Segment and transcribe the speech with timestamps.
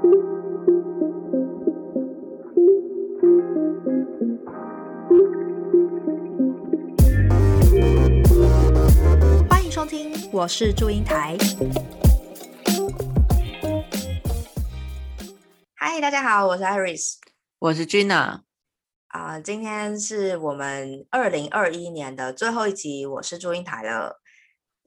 [0.00, 0.06] 欢
[9.64, 11.36] 迎收听，我是祝英台。
[15.74, 17.14] 嗨，大家好，我是 Iris。
[17.58, 18.42] 我是 Gina，
[19.08, 24.20] 啊、今天是我们二零二一年的最后一集，我是祝英台了。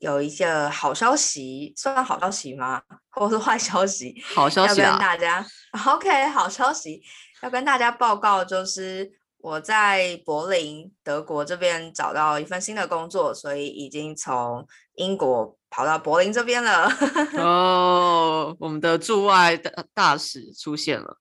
[0.02, 2.82] 有一个好消息，算好消息吗？
[3.12, 4.22] 或者是坏消息？
[4.34, 4.98] 好消息啊！
[4.98, 5.46] 大家
[5.88, 7.02] OK，好消息
[7.44, 16.90] 要跟大家报告，就是我在柏林德国这边找到一份新的工作，所以已经从英国跑到柏林这边了。
[17.38, 21.18] 哦，我们的驻外大大使出现了。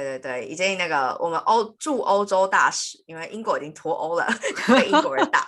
[0.00, 4.26] 对对对，已经那个我们欧驻欧洲大使，因为英国已经脱欧了，
[4.68, 5.44] 被英国人打。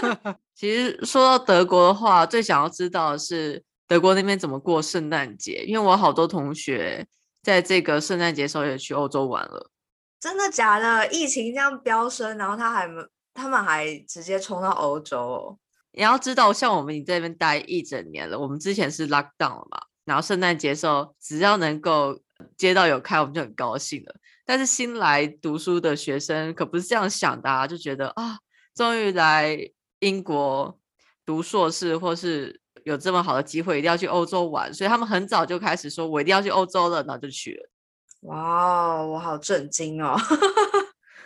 [0.54, 7.06] 其实说到德国的话，最想要知道的是德国那边怎么过圣诞节，因为我好多同学
[7.42, 9.70] 在这个圣诞节的时候也去欧洲玩了。
[10.20, 11.06] 真的假的？
[11.12, 13.00] 疫情这样飙升，然后他还没
[13.32, 15.58] 他们还直接冲到欧洲哦。
[15.92, 22.18] 你要知道，像我们已经在那边待一整年了，我们之前是 lock down 了嘛，然后圣诞节的时候，只要能够
[22.56, 24.14] 街道有开，我们就很高兴了。
[24.44, 28.38] 但是新来读书的学生可不是这样想的、啊，就觉得啊，
[28.74, 29.58] 终于来
[29.98, 30.78] 英国
[31.26, 37.70] 读硕士，或是有这么好的机会，一定要去欧洲玩，所以他们很早就开始说，我一定要去欧洲了，然后就去了。
[38.22, 40.16] 哇，我好震惊哦！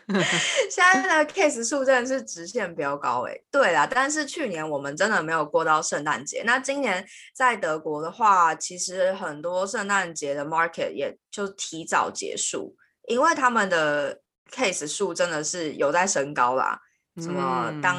[0.70, 3.44] 现在的 case 数真的是直线飙高诶。
[3.50, 6.42] 对啦，但是去年我们真的没有过到圣诞节。
[6.44, 12.76] 那今年在德国的话，其实很多圣诞节的 market 也就提早结束，
[13.08, 16.78] 因为他们的 case 数真的是有在升高啦。
[17.16, 17.96] 什么嗯当、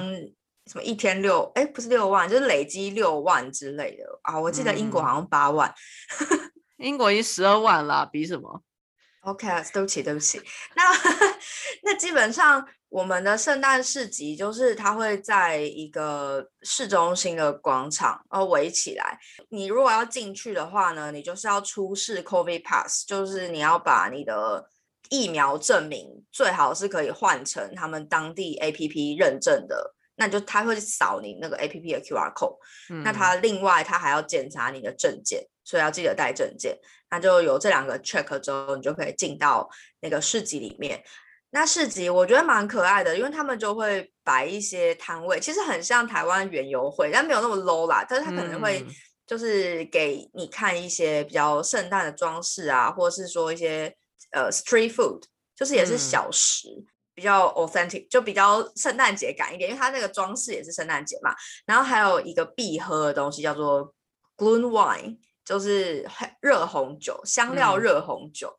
[0.65, 4.39] 什么一天六哎不是六万，就是累积六万之类的啊。
[4.39, 5.73] 我记得英国嗯好像八万。
[6.77, 8.61] 英国已经十二万啦，比什么？
[9.23, 10.41] OK，啊对不起，对不起。
[10.75, 10.83] 那
[11.83, 19.17] 那基本上我们的圣诞市集就是它会在一个市中心的广场呃围起来。
[19.49, 24.67] 你如果要进去的话呢，你就是要出示 COVID Pass，就是你要把你的
[25.09, 29.92] 疫苗证明最好是可以换成他们当地 APP 认证的。
[30.15, 32.57] 那就他会扫你那个 APP 的 QR code，
[33.03, 36.77] 那嗯他另外他还要检查你的证件，所以要记得带证件。
[37.09, 39.69] 那就有这两个 check 之后，你就可以进到
[40.01, 41.03] 那个市集里面。
[41.51, 48.03] 那市集我觉得蛮可爱的，因为他们就会摆一些摊位，其实很像台湾园游会，但没有那么 low 啦。
[48.09, 48.87] 但是他可能会嗯
[49.27, 53.95] 就是给你看一些比较圣诞的装饰啊，或者是说一些
[54.31, 55.21] 呃 street food，
[55.55, 56.67] 就是也是嗯小食。
[57.15, 61.33] 比较 authentic，就比较圣诞节感一点，因为它那个装饰也是圣诞节嘛。
[61.65, 63.93] 然后还有一个必喝的东西叫做
[64.37, 68.55] glue wine，就是黑热红酒，香料嗯热红酒。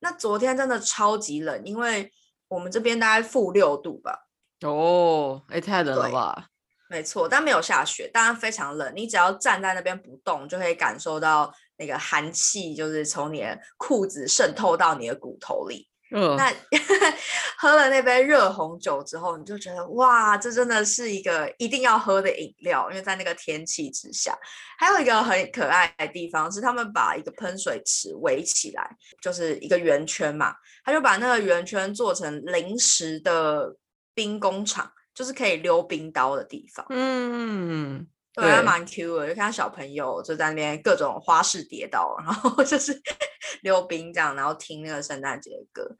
[0.00, 2.10] 那昨天真的超级冷，因为
[2.48, 4.28] 我们这边大概负六度吧，
[4.62, 6.46] 哦，哎，太冷了吧？
[6.88, 8.90] 没错，但没有下雪，当然非常冷。
[8.96, 15.87] 你只要站在那边不动，就可以感受到那个寒气，就是从你的裤子渗透到你的骨头里。
[16.10, 16.52] 嗯，那
[17.58, 24.36] 喝了那杯热红酒之后，你就觉得哇，这真的是一个一定要喝的饮料，因为在那个天气之下。
[24.78, 30.54] 还有一个很可爱的地方是，他们把一个喷水池围起来，就是一个圆圈嘛，
[30.84, 33.76] 他就把那个圆圈做成临时的
[34.14, 36.86] 冰工厂，就是可以溜冰刀的地方。
[36.90, 38.06] 嗯，
[38.40, 43.00] 对，还对蛮 Q 的，就看到小朋友就在那边各种花式跌倒，然后就是
[43.62, 45.96] 溜冰这样，然后听那个圣诞节的歌。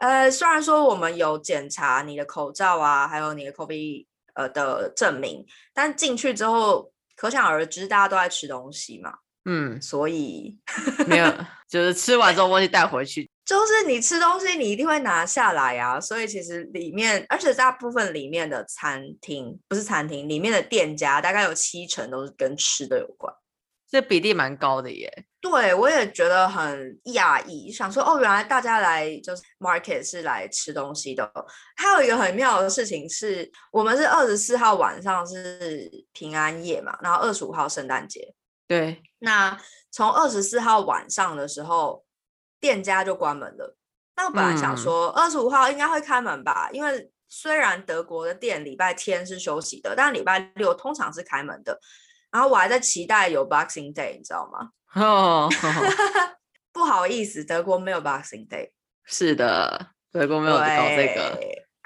[0.00, 9.12] 呃，虽然说我们有检查你的口罩啊，还有你的 COVID 呃的证明，但进去之后，可想而知大家都在吃东西嘛，
[9.44, 10.58] 嗯，所以
[11.06, 11.26] 没有，
[11.68, 13.28] 就是吃完之后忘记带回去。
[13.50, 23.34] 就是你吃东西你一定会拿下来啊，所以其实里面，而且大部分里面的餐厅不是餐厅，里面的店家大概有七成都是跟吃的有关。
[23.90, 25.24] 这比例蛮高的耶。
[25.40, 31.44] 对，我也觉得很讶异，想说哦，原来大家来就是 market 是来吃东西的哦。
[31.74, 38.32] 还有一个很妙的事情是，我们是二十四号晚上是平安夜嘛，然后二十五号圣诞节。
[38.68, 39.60] 对，那
[39.90, 42.04] 从二十四号晚上的时候，
[42.60, 43.76] 店家就关门了。
[44.16, 51.80] 那我本来想嗯说二十五号应该会开门吧，因为虽然德国的店礼拜天是休息的，但礼拜六通常是开门的。
[52.30, 54.70] 然后我还在期待有 Boxing Day，你知道吗？
[54.94, 55.48] 哦，
[56.72, 58.70] 不好意思，德国没有 Boxing Day，
[59.04, 61.38] 是的，德国没有搞这个。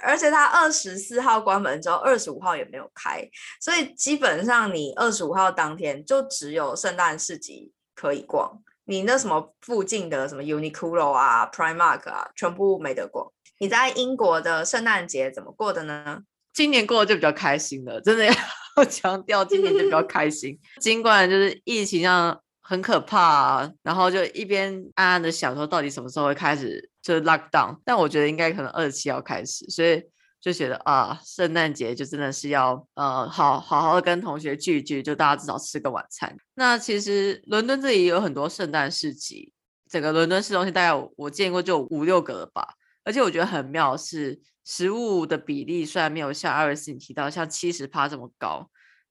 [0.02, 3.26] 而且它二十四号关门之后，二十五号也没有开，
[3.58, 13.30] 所以基本上你二十五号当天就只有圣诞市集可以逛，你那什么附近的什么 Uniqlo 啊、Primark 啊，全部没得逛。
[13.58, 16.20] 你在英国的圣诞节怎么过的呢？
[16.52, 20.58] 今年过得就比较开心了，真的要 强调，今年就比较 开心。
[20.80, 27.76] 尽管就是疫情上很可怕，然后就一边暗暗的想说，到底什么时候会开始就是 lock down？
[27.84, 30.02] 但我觉得应该可能二十七号开始，所以
[30.44, 36.36] 就觉得啊，圣诞节就真的是要呃好好好跟同学聚一聚，就大家至少吃个晚餐。
[36.56, 39.50] 那其实伦敦这里也有很多圣诞市集，
[39.88, 42.74] 整个伦敦市中心大概我见过就五六个了吧。
[43.04, 48.68] 而且我觉得很妙是，食物的比例虽然没有像艾瑞斯你提到像七十趴这么高，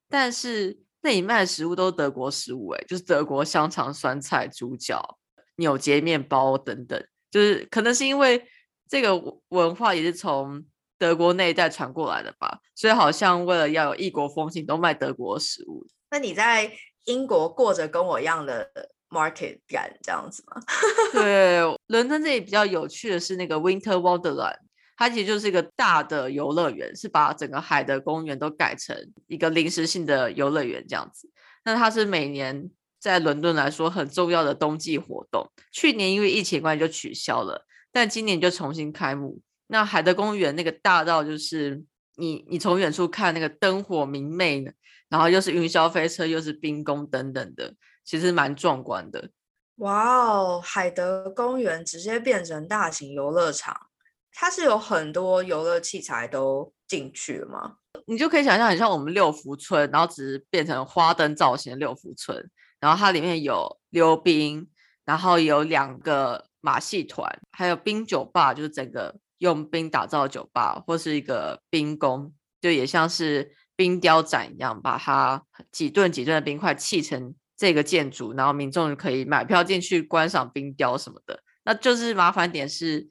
[0.08, 5.18] 但是那里卖的食物都是德国食物，哎，就是德国香肠、酸菜、猪脚、
[5.56, 8.46] 纽结面包等等，就是可能是因为
[8.88, 9.20] 这个
[9.50, 10.64] 文化也是从
[11.04, 15.86] 德国那一带传过来的吧，所以好像为了要有异国风情，都卖德国食物。
[16.10, 16.72] 那你在
[17.04, 18.72] 英国过着跟我一样的
[19.10, 20.62] ？market 感这样子吗？
[21.12, 24.60] 对，伦敦这里比较有趣的是那个 Winter Wonderland，
[24.96, 28.96] 它其实就是一个大的游乐园，是把整个海德公园都改成
[29.28, 31.30] 一个临时性的游乐园这样子。
[31.66, 39.42] 那它是每年在伦敦来说很重要的冬季活动，去年因为疫情关系就取消了，但今年就重新开幕。
[39.68, 41.84] 那海德公园那个大到就是
[42.16, 44.64] 你你从远处看那个灯火明媚，
[45.10, 47.74] 然后又是云霄飞车，又是冰宫等等的。
[48.06, 49.30] 其实蛮壮观的，
[49.78, 50.60] 哇哦！
[50.62, 53.88] 海德公园直接变成大型游乐场，
[54.34, 57.78] 它是有很多游乐器材都进去了吗？
[58.06, 62.50] 你就可以想象，很像我们六福村，然后只是变成花灯造型的六福村，
[62.82, 64.68] 然后它里面有溜冰，
[65.06, 77.36] 然后有两个马戏团，还有冰酒吧，就是整个用冰打造酒吧，或是一个冰宫，就也像是冰雕展一样，把它几吨几吨的冰块砌成。
[77.56, 83.08] 这个建筑，然后民众可以买票进去观赏冰雕什么的，那就是麻烦点是，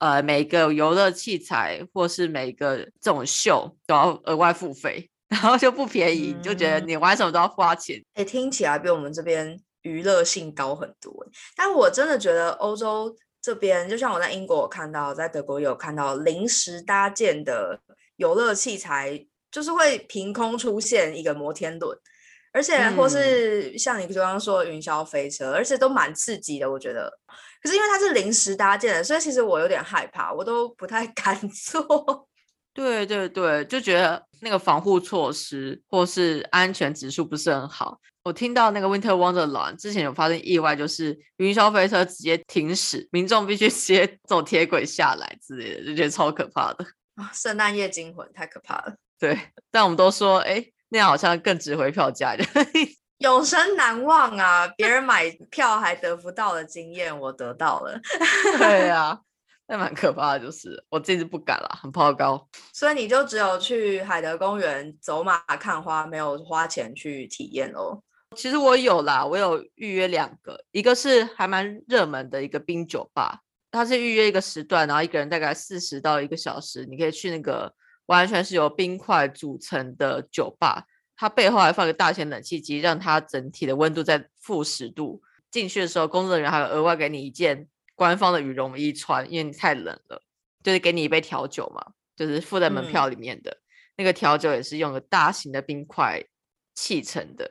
[0.00, 8.04] 呃，每个游乐器材或是每个这种秀都要额外付费，然后就不便宜，就觉得你玩什么都要花钱。
[8.14, 11.26] 哎，听起来比我们这边娱乐性高很多。
[11.56, 13.16] 但我真的觉得欧洲
[13.46, 17.80] 这边，就像我在英国看到，在德国有看到临时搭建的
[18.16, 21.96] 游乐器材，就是会凭空出现一个摩天轮。
[22.52, 27.08] 而且，或是像你刚刚说云霄飞车，而且都蛮刺激的，我觉得。
[27.62, 32.28] 可是因为它是临时搭建的，所以其实我有点害怕，我都不太 敢坐。
[32.74, 38.00] 对对对，就觉得那个防护措施或是安全指数不是很好。
[38.26, 46.84] 我听到那个 Winter Wonderland 之前有发生意外，就是云霄飞车直接停驶，民众必须 直接走铁轨下来之类的，就觉得超可怕的
[47.14, 47.30] 啊！
[47.32, 48.96] 圣诞夜惊魂太可怕了。
[49.20, 49.38] 对，
[49.70, 50.66] 但我们都说，哎。
[50.88, 52.36] 那样好像更值回票价，
[53.18, 54.68] 永生难忘啊！
[54.76, 58.00] 别人买票还得不到的经验，我得到了。
[58.56, 59.18] 对啊，
[59.66, 62.48] 那蛮可怕的，就是我这次不敢了，很怕高。
[62.72, 68.00] 所以你就只有去海德公园走马看花，没有花钱去体验哦。
[68.36, 73.40] 其实我有啦，我有预约两个，一个是还蛮热门的一个冰酒吧，
[73.70, 77.74] 它是预约一个时段，然后一个人大概四十到一个小时，你可以去那个。
[78.06, 80.84] 完全是由冰块组成的酒吧，
[81.16, 85.20] 它背后还放个大型冷气机，让它整体的温度在负十度。
[85.50, 87.66] 进去的时候，工作人员还有额外给你一件
[87.96, 90.22] 官方的羽绒衣穿，因为你太冷了。
[90.62, 93.58] 就是给你一杯调酒嘛，就是附在门票里面的
[93.96, 96.22] 那个调酒也是用了大型的冰块
[96.76, 97.50] 砌成的。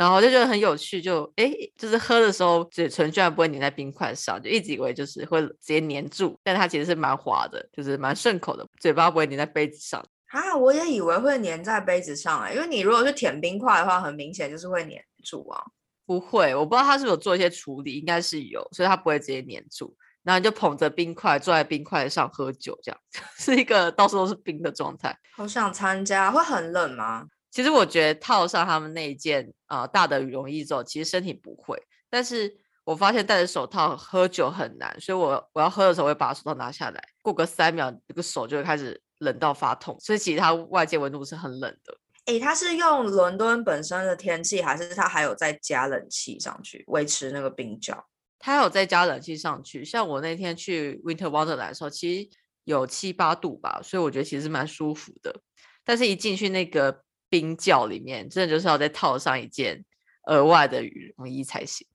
[0.00, 10.56] 然后就觉得很有趣，就哎，就是喝的时候嘴唇居然不会粘在冰块上，就一直以为就是会直接粘住，但它其实是蛮滑的，就是蛮顺口的，嘴巴不会粘在杯子上啊。
[10.56, 14.92] 我也以为会粘在杯子上啊，因为你如果是舔冰块的话，很明显就是会粘
[15.22, 15.62] 住啊。
[16.06, 19.94] 不会，我不知道它是有做一些处理，应该是有，所以它不会直接粘住。
[20.22, 22.98] 然后你就捧着冰块坐在冰块上喝酒，这样
[23.36, 25.14] 是一个到处都是冰的状态。
[25.36, 27.26] 好想参加，会很冷吗？
[27.50, 31.76] 其实我觉得套上他们那一件啊大的羽绒衣之后，其实身体不会。
[32.08, 39.96] 但是我发现戴着手套喝酒很难，所以我我要喝的时候会把手套拿下来，过个三秒，这个手就会开始冷到发痛。
[40.00, 41.96] 所以其实它外界温度是很冷的。
[42.26, 48.06] 诶，它是用伦敦本身的天气，还是它还有再加冷气上去维持那个冰窖？
[48.38, 49.84] 它有再加冷气上去。
[49.84, 52.30] 像我那天去 Winter Wonderland 的时候，其实
[52.64, 55.40] 有七八度吧，所以我觉得其实蛮舒服的。
[55.84, 57.02] 但是一进去那个。
[57.30, 59.82] 冰窖里面真的就是要再套上一件
[60.26, 61.86] 额外的羽绒衣才行。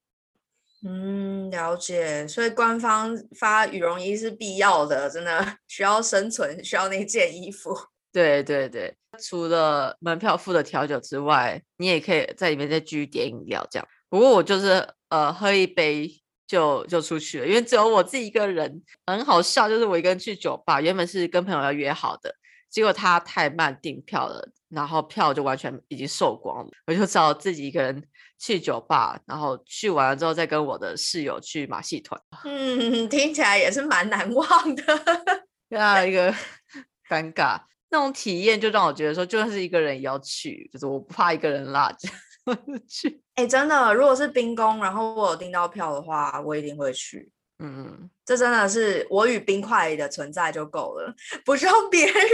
[0.84, 2.27] 嗯，了解。
[2.27, 7.75] 所以官方发羽绒衣是必要的，真的 需要生存，需要那件衣服。
[8.13, 13.88] 对对对，除了门票付的调酒之外，你也可以在里面再继续点饮料这样。
[14.08, 16.10] 不过我就是呃喝一杯
[16.48, 22.34] 就就出去了，因为只有我自己一个人，很好笑，就是我一个人去酒吧，原本是跟朋友要约好的，
[22.75, 28.03] 结果他太慢订票了，然后票就完全已经售光了，我就只好自己一个人
[28.38, 34.84] 去酒吧，然后去完了之后再跟我的室友去马戏团，嗯，听起来也是蛮难忘的。
[35.70, 36.29] 这样一个
[37.08, 42.10] 尴尬，那种体验就让我觉得说，就算是一个人也要去，就是我不怕一个人拉着
[42.89, 43.22] 去。
[43.36, 47.32] 哎、真的，如果是冰宫，然后我有订到票的话，我一定会去。
[47.60, 51.14] 嗯，这真的是我与冰块的存在就够了，
[51.46, 52.26] 不需要别人，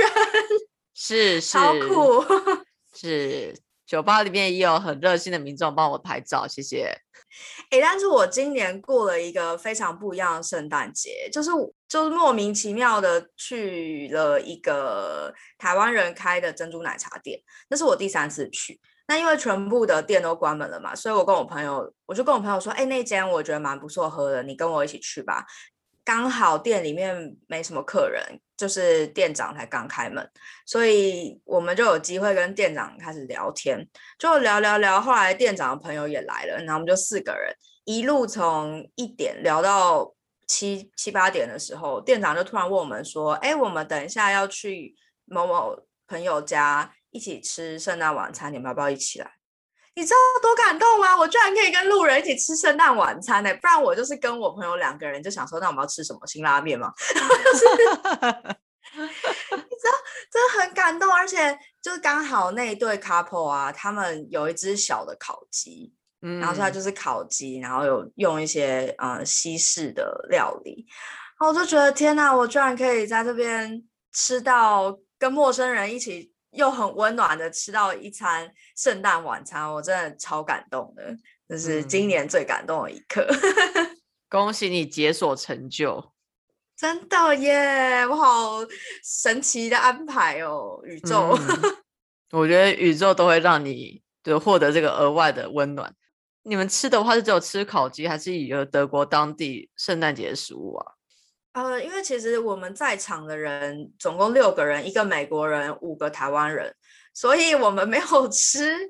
[0.93, 2.25] 是是，超酷。
[2.93, 6.93] 是酒吧里面也有很热心的民众帮我拍照，谢谢。
[7.69, 11.49] 哎、但是我今年过了一个非常不一样的圣诞节，就是
[11.87, 18.79] 就是莫名其妙的去了一个台湾人开的珍珠奶茶店，那是我第三次去。
[19.11, 25.45] 那因为全部的店都关门了嘛，所以我跟我朋友，我就跟我朋友说，哎、那间我觉得蛮不错喝的，你跟我一起去吧。
[26.05, 28.23] 刚好店里面没什么客人，
[28.55, 30.25] 就是店长才刚开门，
[30.65, 33.85] 所以我们就有机会跟店长开始聊天，
[34.17, 35.01] 就聊聊聊。
[35.01, 37.53] 后来店长的朋友也来了，然后我们就四个人
[37.83, 40.13] 一路从一点聊到
[40.47, 45.77] 七七八点的时候，店长就突然问我们说：“哎，我们等一下要去某某
[46.07, 49.31] 朋友家一起吃圣诞晚餐，你们要不要一起来？”
[49.93, 51.17] 你知道多感动吗？
[51.17, 56.93] 我居然可以跟路人一起吃圣诞晚餐呢、不然我就是跟我朋友两个人就想说，那我们要吃什么辛拉面吗？
[60.31, 70.85] 真的很感动，而且就是刚好那一对 couple 啊，他们有一只小的烤鸡，嗯，然后它就是烤鸡，然后有用一些呃西式的料理，
[71.37, 81.15] 然后我就觉得天呐，我居然可以在这边吃到跟陌生人一起又很温暖的吃到一餐圣诞晚餐，我真的超感动的，
[81.47, 83.27] 这是今嗯年最感动的一刻。
[84.29, 86.13] 恭喜你解锁成就。
[86.77, 88.65] 真的耶，我好
[89.03, 91.37] 神奇的安排哦，宇宙。
[91.37, 91.77] 嗯
[92.31, 95.93] 我觉得宇宙都会让你就获得这个额外的温暖。
[96.43, 100.93] 你们吃的话是只有吃烤鸡，还是有德国当地圣诞节的食物啊？
[101.53, 106.73] 呃，因为其实我们在场的人总共六个人，一个美国人，五个台湾人，
[107.13, 108.89] 所以我们没有 吃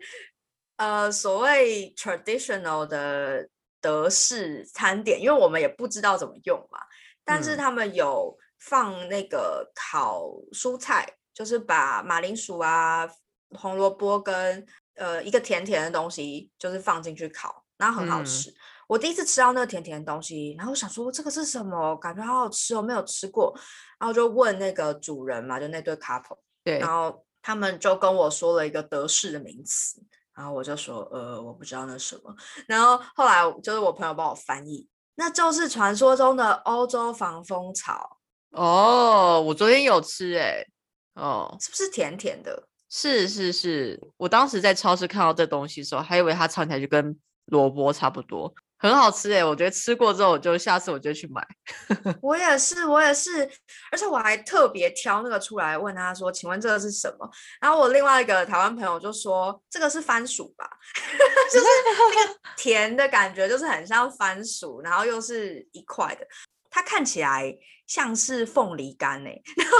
[0.77, 3.50] 呃所谓 traditional 的
[3.82, 6.80] 德式餐点，因为我们也不知道怎么用嘛。
[7.25, 10.22] 但是嗯他们有放那个烤
[10.53, 13.10] 蔬菜，就是把马铃薯啊、
[13.58, 14.63] 红萝卜跟
[14.96, 18.53] 呃一个甜甜的东西，就是放进去烤，然后很好嗯吃。
[18.91, 21.95] 我第一次吃到那个甜甜的东西，然后我想说这个是什么？
[21.95, 23.57] 感觉好好吃哦，没有吃过。
[23.98, 30.03] 然后就问那个主人嘛，就那对 couple，对，然后他们就跟我说了一个德式的名词，
[30.36, 32.36] 然后我就说呃我不知道那是什么。
[32.67, 38.17] 然后后来就是我朋友帮我翻译，那就是传说中的欧洲防风草，
[38.50, 40.65] 哦，我昨天有吃哎、
[41.13, 42.67] 哦，是不是甜甜的？
[42.89, 51.46] 是是是，我当时在超市看到这东西的时候，还以为它尝起来就跟萝卜差不多，很好吃哎、我觉得吃过之后，我就下次我就去买。
[52.20, 53.48] 我也是，我也是，
[53.92, 57.30] 而且我还特别挑那个出来问他说：“请问这个是什么？”
[57.62, 60.68] 然后我另外一个台湾朋友就说：“这个是番薯吧？”
[61.54, 66.26] 就是那个 甜的感觉，就是很像番薯，然后又是一块的，
[66.72, 69.78] 它看起来像是凤梨干哎、然后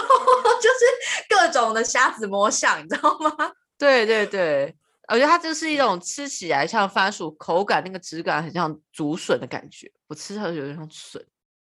[0.62, 3.52] 就是各种的瞎子摸象，你知道吗？
[3.80, 4.76] 对对对，
[5.12, 11.22] 我觉得它就是一种吃起来像番薯，口感那个质感很像竹笋的感觉，我吃它就有点像笋。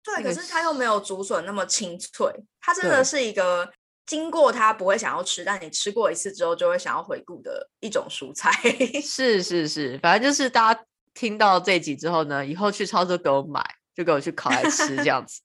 [0.04, 2.30] 对，那个可是它又没有竹笋那么清脆，
[2.60, 3.70] 它真的是一个
[4.04, 8.52] 经过它不会想要吃，但你吃过一次之后就会想要回顾的一种蔬菜。
[9.00, 15.40] 是是是，反正就是大家听到这集之后呢，以后去超市给我买，就给我去烤来吃这样子。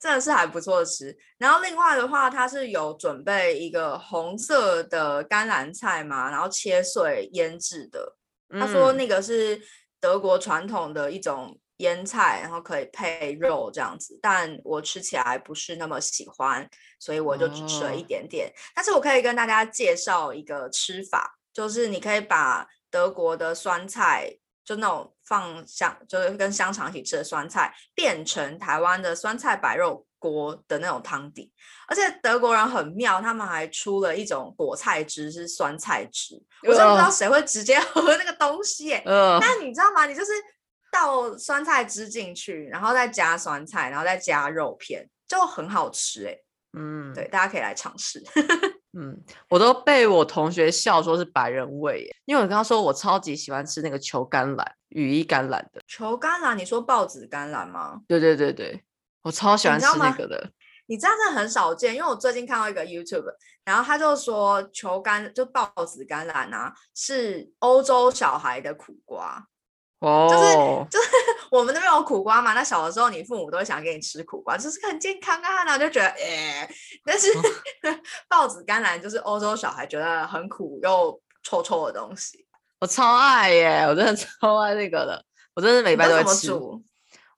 [0.00, 1.16] 真的是还不错吃。
[1.38, 8.16] 然后另外的话，它是有准备一个红色的甘蓝菜嘛，然后切碎腌制的。
[8.50, 9.60] 他说嗯那个是
[10.00, 18.50] 德国传统的一种腌菜，然后可以配肉这样子，但我吃起来不是那么喜欢，所以我就只吃了一哦点点。
[18.74, 31.52] 但是我可以跟大家介绍一个吃法，就是你可以把德国的酸菜，就那种放香，就是跟香肠一起吃的酸菜，变成台湾的酸菜白肉锅的那种汤底。
[31.86, 36.34] 而且德国人很妙，他们还出了一种果菜汁，是酸菜汁。
[36.62, 39.02] 我真的不知道呃谁会直接 喝那个东西耶。
[39.04, 40.06] 呃，但你知道吗？
[40.06, 40.32] 你就是
[40.90, 46.36] 倒酸菜汁进去，然后再加酸菜，然后再加肉片，就很好吃哎。
[46.78, 48.22] 嗯，对，大家可以来尝试。
[49.00, 49.16] 嗯，
[49.48, 55.80] 我都被我同学笑说是白人味耶，因为我跟他说我超级喜欢吃那个球甘蓝、羽衣甘蓝的。
[55.86, 58.00] 球甘蓝，你说报纸甘蓝吗？
[58.08, 58.82] 对对对对，
[59.22, 60.50] 我超喜欢吃那个的。
[60.90, 63.26] 你这样真的很少见，因为我最近看到一个 YouTube，
[63.64, 69.46] 然后他就说球甘就报纸甘蓝啊，是欧洲小孩的苦瓜。
[70.00, 70.86] 哦，
[71.50, 72.52] 我们那边有苦瓜嘛？
[72.52, 76.68] 那小的时候，你父母都会想给你吃苦瓜，就是很健康啊，然后就觉得哎、
[77.04, 77.28] 但是
[78.28, 82.46] 豹子甘蓝就是欧洲小孩觉得很苦又臭臭的东西。
[82.80, 85.24] 我超爱耶，我真的超爱那个的，
[85.54, 86.52] 我真的每拜都会吃。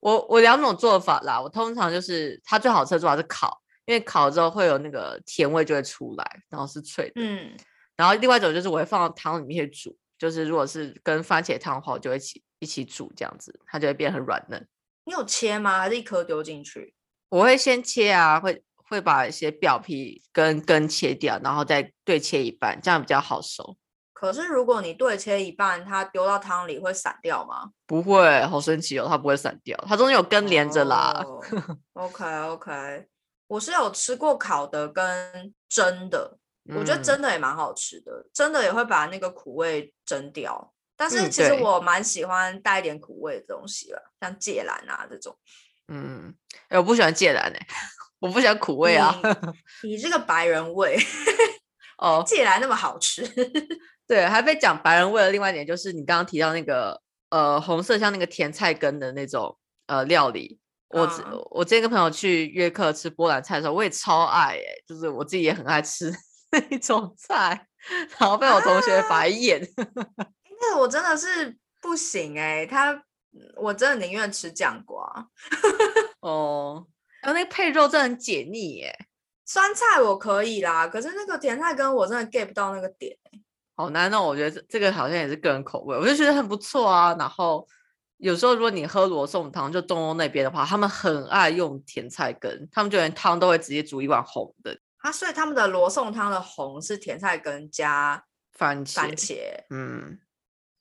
[0.00, 7.12] 我我两种做法啦，我通常就是它最好吃的做法是烤，因为烤了之后会有那个甜味就会出来，然后是脆的。
[7.16, 7.54] 嗯，
[7.96, 14.66] 然后另外一种就是我会放到汤里面去煮，就是如果是跟番茄汤的话，我就会一起一起煮，这样子它就会变很软嫩。
[15.04, 15.80] 你有切吗？
[15.80, 16.94] 还是一颗丢进去？
[17.30, 23.76] 我会先切啊，会会把一些表皮跟根切掉，然后再对切一半，这样比较好熟。
[24.12, 27.70] 可是如果你对切一半，它丢到汤里会散掉吗？
[27.86, 31.24] 不会，好神奇哦，它不会散掉，它中间有根连着啦。
[31.24, 31.40] 哦
[31.94, 33.06] OK OK，
[33.46, 36.36] 我是有吃过烤的跟蒸的，
[36.76, 40.74] 我觉得嗯蒸的也蛮好吃的，蒸的也会把那个苦味蒸掉。
[41.00, 45.34] 但是嗯其实我蛮喜欢带一点苦味的东西了，像芥兰啊这种。
[45.88, 46.34] 嗯，
[46.68, 47.66] 哎、我不喜欢芥兰哎、
[48.18, 49.18] 我不喜欢苦味啊。
[49.82, 50.98] 你这个白人味，
[51.96, 53.26] 哦， 芥兰那么好吃，
[54.06, 60.60] 对，还被讲白人味的另外一点就是你刚刚提到那个呃红色像那个甜菜根的那种呃料理。
[60.90, 61.08] 我
[61.50, 66.12] 我之前跟朋友去约克吃波兰菜的时候，我也超爱哎、就是我自己也很爱吃
[66.50, 67.66] 那一种菜，
[68.18, 69.64] 然后被我同学啊白眼。
[70.60, 73.02] 那我真的是不行哎、他
[73.56, 75.28] 我真的宁愿吃酱瓜。
[76.20, 76.86] 哦，
[77.22, 78.94] 然后那个配肉真的很解腻耶，
[79.46, 83.16] 酸菜我可以啦，可是那个甜菜根我真的 get 不到那个点。
[83.76, 84.22] 好难哦。
[84.22, 87.16] 我觉得这这个好像也是个人口味，我就觉得很不错啊。
[87.18, 87.66] 然后
[88.18, 98.94] 有时候如果你喝罗宋汤，就东欧那边的话，他们很爱用甜菜根，他们就连汤都会直接煮一碗红的啊，所以他们的罗宋汤的红是甜菜根加番茄。
[98.94, 99.38] 番茄。
[99.70, 100.18] 嗯，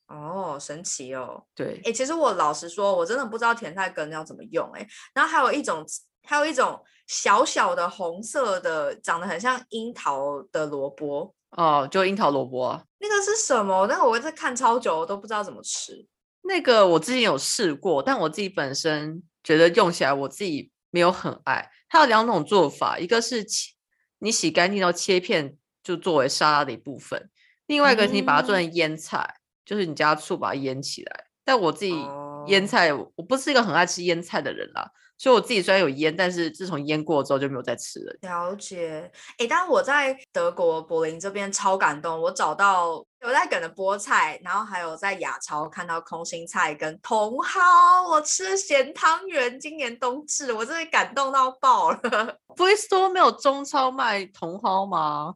[0.10, 1.44] 哦，神奇哦！
[1.56, 4.86] 对，哎，其实我老实说，我真的不知道甜菜根要怎么用哎。
[5.14, 5.86] 然后还有一种，
[6.24, 13.86] 还有一种小小的红色的，长得很像樱桃的萝卜，哦，就樱桃萝卜啊，那个是什么？
[13.88, 16.08] 那个我在看超久，我都不知道怎么吃。
[16.42, 21.70] 那个我之前有试过，但我自己本身觉得用起来我自己没有很爱。
[21.88, 23.74] 它有两种做法，一个是切
[24.20, 27.20] 你洗干净后切片，就作为沙拉的一部分；
[27.68, 29.36] 另外一个是你把它做嗯成腌菜，
[29.70, 31.26] 就是你加醋把它腌起来。
[31.46, 31.92] 但我自己
[32.48, 38.16] 腌哦菜，我不是一个很爱吃腌菜的人啦，所以我自己虽然有腌，但是自从腌过之后就没有再吃了。
[38.22, 52.00] 了解，诶，但我在德国柏林这边超感动，我找到有在梗的菠菜，然后还有在亚超看到空心菜跟茼蒿，我吃了咸汤圆，今年冬至，我真的感动到爆了。
[52.56, 55.34] 不会说没有中超卖茼蒿吗？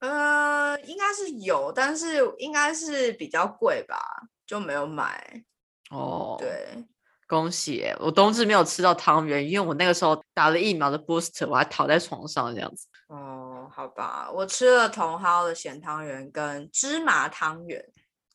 [0.00, 3.98] 呃，应该是有，但是应该是比较贵吧，
[4.46, 5.42] 就没有买。
[5.90, 6.84] 哦，，对，
[7.26, 7.84] 恭喜！
[7.98, 12.86] 我冬至没有吃到汤圆，因为我那个时候打了疫苗的 booster，我还躺在床上这样子。
[13.08, 17.84] 哦，好吧，我吃了茼蒿的咸汤圆跟芝麻汤圆，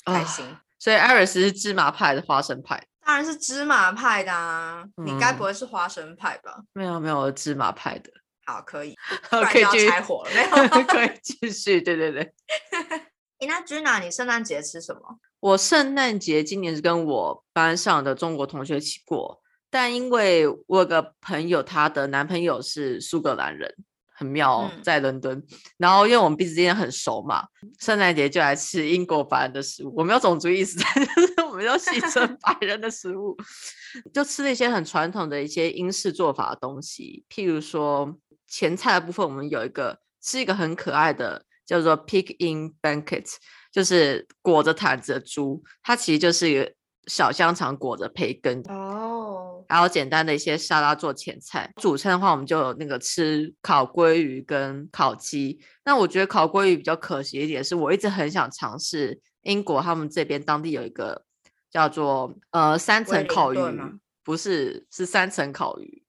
[0.06, 0.46] 开啊心。
[0.80, 6.58] 所以艾瑞斯是芝麻派的花生派，当然是芝麻派的啊，你该嗯不会是花生派吧？
[6.74, 8.12] 没有没有我芝麻派的，
[8.46, 8.96] 好，可以，
[9.30, 10.84] 可以继续就要拆火了没有？
[10.88, 11.82] 可以继续。
[11.82, 12.22] 对对对，
[13.40, 15.02] 诶那 Gina，你圣诞节吃什么？
[15.40, 23.74] 我圣诞节今年是跟我班上的中国同学一起过，但因为我有个朋友，她的男朋友是苏格兰人，
[24.14, 25.44] 很妙在伦敦。
[25.78, 27.48] 然后因为我们彼此之间很熟嘛，
[27.80, 29.92] 圣诞节就来吃英国白人的食物。
[29.98, 33.36] 我没有种族意识，但就是我们要戏称白人的食物，
[34.14, 38.16] 就吃了一些很传统的一些英式做法的东西，譬如说
[38.52, 43.26] 前菜的部分，我们有一个是一个很可爱的叫做 pig in blanket。
[43.72, 46.74] 就是裹着毯子的猪，它其实就是一个
[47.08, 51.72] 小香肠裹着培根，哦，还有简单的一些沙拉做前菜。
[51.78, 55.58] 主餐的话，我们就有那个吃烤鲑鱼跟烤鸡。
[55.86, 61.24] 那我觉得烤鲑鱼比较可惜一点，是我一直很想尝试英国他们这边当地有一个
[61.72, 63.58] 叫做呃三层烤鱼，
[64.22, 66.01] 不是是三层烤鱼。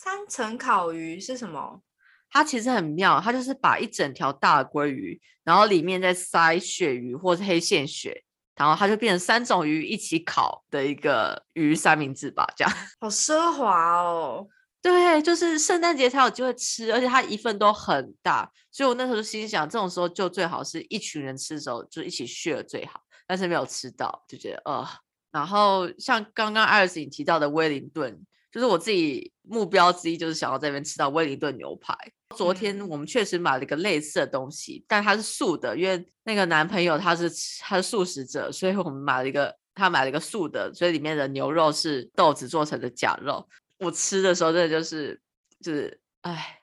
[0.00, 1.82] 三层烤鱼是什么？
[2.30, 8.22] 它其实很妙，它就是把一整条大的鲑鱼，然后里面再塞鳕鱼或是黑线鳕，
[8.54, 12.72] 然后它就变成三种鱼一起烤的一个鱼三明治吧，这样。
[13.00, 14.46] 好奢华哦！
[14.80, 24.86] 对，就是圣诞节才有机会吃，而且它一份都很大，所以我那时候就心想，这种时候就最好是一群人吃的时候就一起 share 最好，但是没有吃到，就觉得呃。
[25.32, 31.94] 然后像刚刚艾尔斯你提到的威灵顿，就是我自己目标之一，就是想要在这边吃到威灵顿牛排。
[32.36, 37.30] 昨天我们确实买了一个类似的东西，但它是素的，因为那个男朋友他是
[37.60, 43.48] 他是素食者，所以我们买了一个，他买了一个素的，所以里面的牛肉是豆子做成的假肉。
[43.78, 45.20] 我吃的时候真的就是
[45.60, 46.60] 就是哎，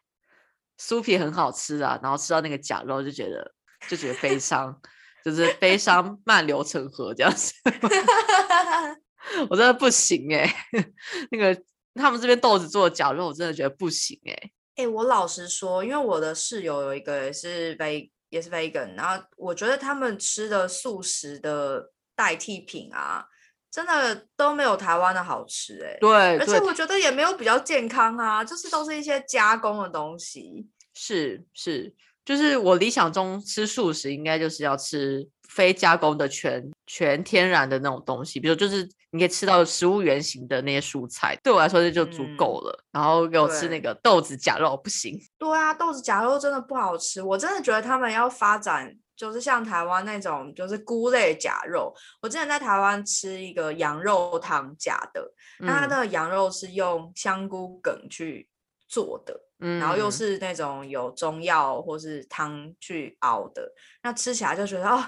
[0.80, 3.54] 酥皮很好吃啊，然后吃到那个假肉就觉得
[3.88, 4.80] 就觉得悲伤，
[5.24, 7.54] 就是悲伤漫流成河这样子。
[9.50, 10.54] 我真的不行哎，
[11.32, 11.60] 那个
[11.96, 14.52] 他们这边豆子做的绞肉，我真的觉得不行哎。
[14.76, 23.26] 哎，我老实说，因为我的室友有一个也是 ve 也是 vegan，然后我觉得他们吃的素食的代替品啊。
[23.72, 30.66] 真的都没有台湾的好吃哎，对，而且我觉得也没有比较健康啊，就是都是一些加工的东西。
[30.94, 42.84] 是是，就是我理想中吃素食应该就是要吃非加工的全全天然的那种东西，比如就是你可以吃到食物原型的那些蔬菜，对我来说这就足够了。
[42.92, 45.20] 然后给我吃那个豆子假肉不行。
[45.38, 48.96] 对啊，豆子假肉真的不好吃，我真的觉得他们要发展。
[49.18, 51.96] 就是像台湾那种，就是菇类假肉。
[52.22, 58.50] 我之前在台湾吃一个羊肉汤假的，那它的羊肉是用香菇梗去
[58.90, 63.72] 做的，嗯然后又是那种有中药或是汤去熬的，
[64.04, 65.02] 那吃起来就觉得哦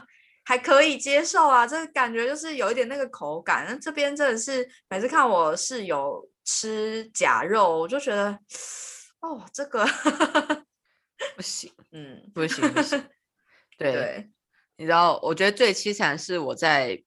[0.48, 3.66] 还可以接受啊，这个感觉就是有一点那个口感。
[3.68, 8.32] 那这边真的是每次看我室友吃假肉，我就觉得
[9.20, 9.86] 哦这个
[11.36, 13.04] 不行，嗯，不行不行。
[13.78, 14.30] 对，
[14.78, 17.04] 你知道，我觉得最凄惨是我在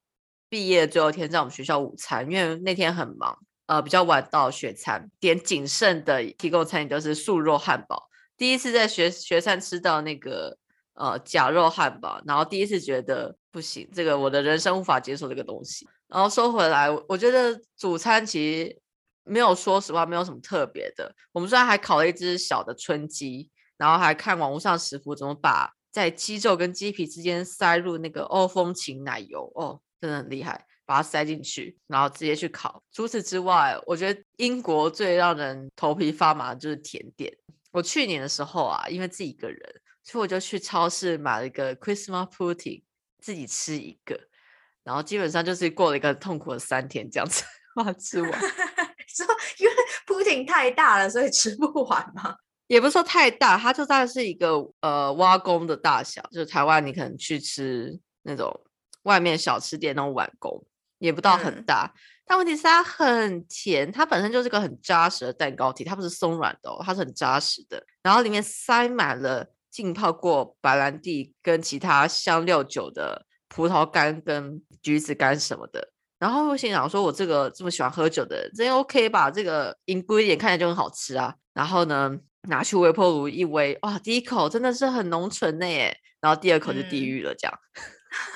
[0.51, 8.11] 毕业最后一天在我们学校午餐，因为那天很忙，呃，比较晚到学餐，点仅剩的提供餐饮就是素肉汉堡。
[8.37, 10.59] 第一次在学学餐吃到那个
[11.01, 15.89] 呃假肉汉堡，然后第一次觉得不行，这个我的人生无法接受这个东西。
[16.07, 18.81] 然后收回来，我觉得主餐其实
[19.25, 21.13] 没有，说实话没有什么特别的。
[21.33, 25.73] 我们虽然还烤了一只小的春鸡，然后还看网络上食谱怎么把。
[25.93, 32.81] 在鸡肉跟鸡皮之间塞入那个欧风情奶油哦，真的很厉害，把它塞进去，然后直接去烤。
[32.93, 37.37] 除此之外，我觉得英国最让人头皮发麻的就是甜点。
[37.73, 39.61] 我去年的时候啊，因为自己一个人，
[40.11, 42.83] 所以我就去超市买了一个 Christmas pudding，
[43.21, 44.19] 自己吃一个，
[44.83, 47.45] 然后基本上就是过了一个痛苦的三天这样子，
[47.77, 48.31] 把它吃完。
[49.07, 49.27] 说
[49.59, 49.73] 因为
[50.07, 52.35] pudding 太大了，所以吃不完吗？
[52.67, 58.53] 也不是说太大，它就大概是一个呃挖工的大小，就是台湾你可能去吃那种
[59.03, 60.65] 外面小吃店那种碗工，
[60.99, 61.93] 也不到很大。
[62.25, 67.85] 但问题是它很甜，它本身就是个很扎实的蛋糕体，它不是松软的哦，它是很扎实的。
[68.05, 75.93] 然后里面塞满了浸泡过白兰地跟其他香料酒的葡萄干跟橘子干什么的。
[76.19, 79.31] 然后我心想说，我这个这么喜欢喝酒的人，真 OK 吧？
[79.31, 81.35] 这个银龟点看起来就很好吃啊。
[81.55, 82.19] 然后呢？
[82.49, 87.55] 拿去微波炉一微，哇，第一口真的是很浓醇的耶，然后第二口就地狱了，这样。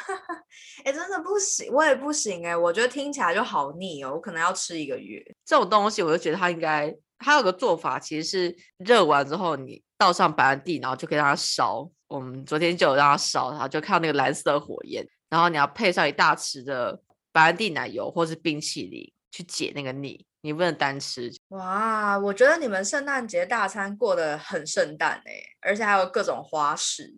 [0.84, 5.24] 哎，真的不行，我也不行哎，我觉得听起来就好腻哦，我可能要吃一个月。
[5.46, 11.90] 这种东西，我就觉得它应该，它有个做法，其实是热完之后，你倒上白兰地，然后就可以让它烧。
[12.08, 17.00] 我们昨天就有让它烧，然后就看到那个蓝色的火焰，然后你要配上一大匙的
[17.32, 20.24] 白兰地奶油或是冰淇淋去解那个腻。
[20.42, 22.18] 你不能单吃哇！
[22.18, 27.14] 我觉得你们圣诞节大餐过得很圣诞哎，而且还有各种花式，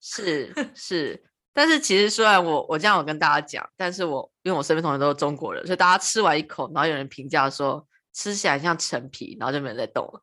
[0.00, 1.22] 是是。
[1.52, 10.20] 但是其实虽然我我这样我跟大家讲，但是我因为我身边同学都是中国人，所以大家吃完一口，然后有人评价说吃起来像陈皮，然后就没人再动了，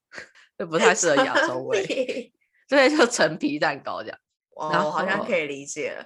[0.62, 2.32] 就不太适合亚洲味。
[2.70, 4.18] 对，就陈皮蛋糕这样。
[4.58, 6.06] 哇，我好像可以理解了。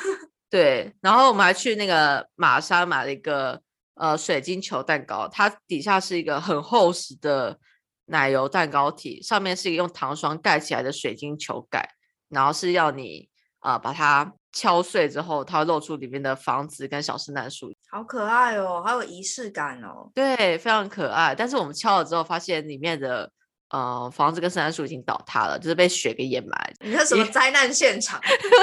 [0.48, 3.60] 对，然后我们还去那个玛莎买了一个。
[3.96, 7.56] 呃，水晶球蛋糕，它底下是一个很厚实的
[8.06, 11.88] 奶油蛋糕体，上面是一个用糖霜盖起来的水晶球盖，
[12.28, 13.28] 然后是要你
[13.60, 20.10] 啊把它敲碎之后，它会露出里面的房子跟小圣诞树，好可爱哦，好有仪式感哦。
[20.12, 21.32] 对，非常可爱。
[21.32, 23.30] 但是我们敲了之后，发现里面的
[23.74, 26.74] 呃房子跟圣诞树已经倒塌了，就是被雪给掩埋。
[26.80, 28.20] 你看什么灾难现场？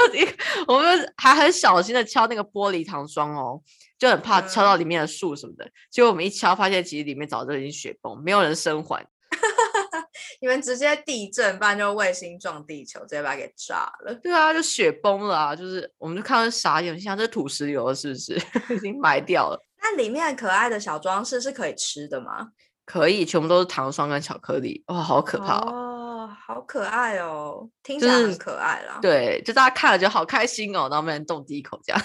[0.66, 3.60] 我们还很小心的敲那个玻璃糖霜哦。
[3.98, 9.06] 就很怕敲到里面的树什么的，结果我们一敲，发现其实里面早就已经雪崩，没有人生还。
[10.42, 14.12] 你们直接地震，不然就卫星撞地球，直接把它给炸了。
[14.20, 15.54] 对啊，就雪崩了啊！
[15.54, 18.34] 就是我们就看到傻眼，像这土石流是不是
[18.74, 19.60] 已经埋掉了？
[19.80, 22.48] 那里面可爱的小装饰是可以吃的吗？
[22.84, 26.28] 可以，全部都是糖霜跟巧克力，哇，好可怕哦！
[26.46, 28.98] 好可爱哦，听起来很可爱啦。
[29.00, 32.02] 对，就大家看了就好开心哦，然后没人动第一口这样，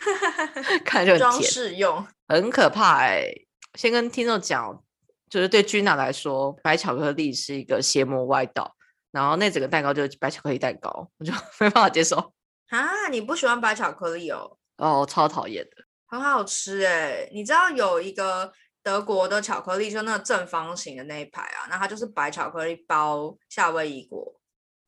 [0.84, 2.04] 看就很装，饰用。
[2.28, 3.30] 很可怕哎、
[3.74, 4.82] 先跟听众讲，
[5.28, 8.74] 就是对君娜来说，白巧克力是一个邪魔歪道，
[9.12, 12.32] 然后那整个蛋糕就是白巧克力蛋糕，我就 没办法接受，
[12.70, 14.56] 啊，你不喜欢白巧克力哦？
[14.78, 15.70] 哦，超讨厌的。
[16.06, 24.40] 很好吃哎、你知道有一个德国的巧克力，就那个正方形的那一排啊，那它就是白巧克力包夏威夷果，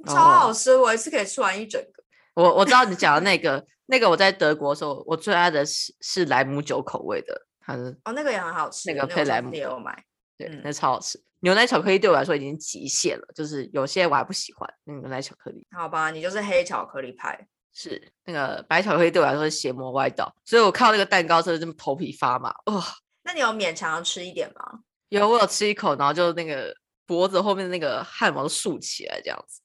[0.07, 2.03] 超好哦吃，我一次可以吃完一整个。
[2.35, 10.05] 我我知道你讲的那个， 那个我在德国的时候，我最爱的是是莱姆酒口味的，它是哦，那个也很好吃，那个配莱姆的也有买。
[10.39, 11.23] 对，嗯那超好吃。
[11.41, 15.67] 牛奶巧克力对我来说已经极限了，就是有些我还不喜欢那个牛奶巧克力。
[15.77, 17.47] 好吧，你就是黑巧克力派。
[17.75, 22.51] 是那个白巧克力对我来说是邪魔歪道，所以我看到那个蛋糕真的这么头皮发麻。
[22.67, 22.85] 哇、
[23.25, 24.81] 那你有勉强要吃一点吗？
[25.09, 26.75] 有我有吃一口，然后就那个
[27.07, 29.61] 脖子后面的那个汗毛都竖起来，这样子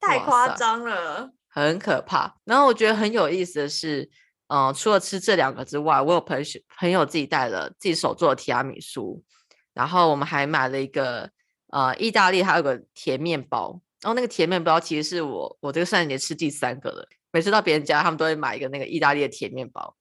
[0.00, 1.30] 太夸塞张了。
[1.48, 2.36] 很可怕。
[2.44, 4.08] 然后我觉得很有意思的是，
[4.48, 6.44] 嗯、除了吃这两个之外，我有朋友
[6.78, 9.22] 朋友自己带了自己手做的提拉米苏，
[9.74, 11.30] 然后我们还买了一个
[11.68, 19.94] 呃意大利还有个甜面包，然后那个甜面包其实是我我这个圣诞节吃第三个了，每次到别人家他们都会买一个那个意大利的甜面包。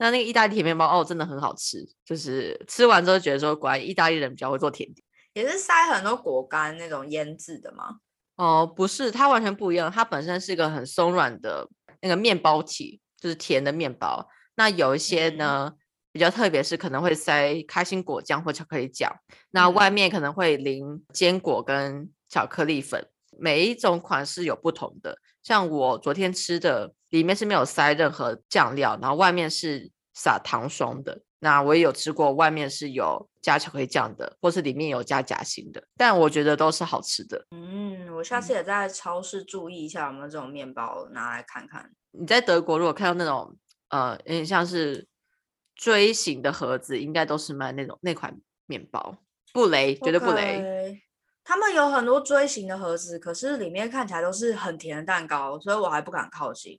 [0.00, 5.04] 那那个意大利甜面包哦，真的很好吃，就是吃完之后觉得说，果然意大利人比较会做甜点。
[5.34, 7.96] 也是塞很多果干那种腌制的吗？
[8.36, 9.92] 哦，不是，它完全不一样。
[9.92, 11.68] 它本身是一个很松软的
[12.00, 14.26] 那个面包体，就是甜的面包。
[14.54, 15.72] 那有一些嗯呢，
[16.12, 19.14] 比较特别是可能会塞开心果酱或巧克力酱，
[19.50, 23.06] 那嗯外面可能会淋坚果跟巧克力粉。
[23.38, 31.20] 每一种款式有不同的，像我昨天吃的，里面是没有塞任何酱料，然后外面是撒糖霜的。
[31.42, 37.46] 那我也有吃过，外面是有加巧克力酱的，或是里面有加夹心的，但我觉得都是好吃的。
[37.50, 41.90] 嗯，我下次也在超市注意一下有没有这种面包，拿来看看。
[42.10, 43.56] 你在德国如果看到那种
[43.88, 45.08] 呃，有点像是
[45.74, 49.16] 锥形的盒子，应该都是卖那种那款面包，
[49.54, 51.00] 不雷，绝对不雷。
[51.42, 56.78] 他们有很多锥形的盒子，可是里面看起来都是很甜的蛋糕，所以我还不敢靠近。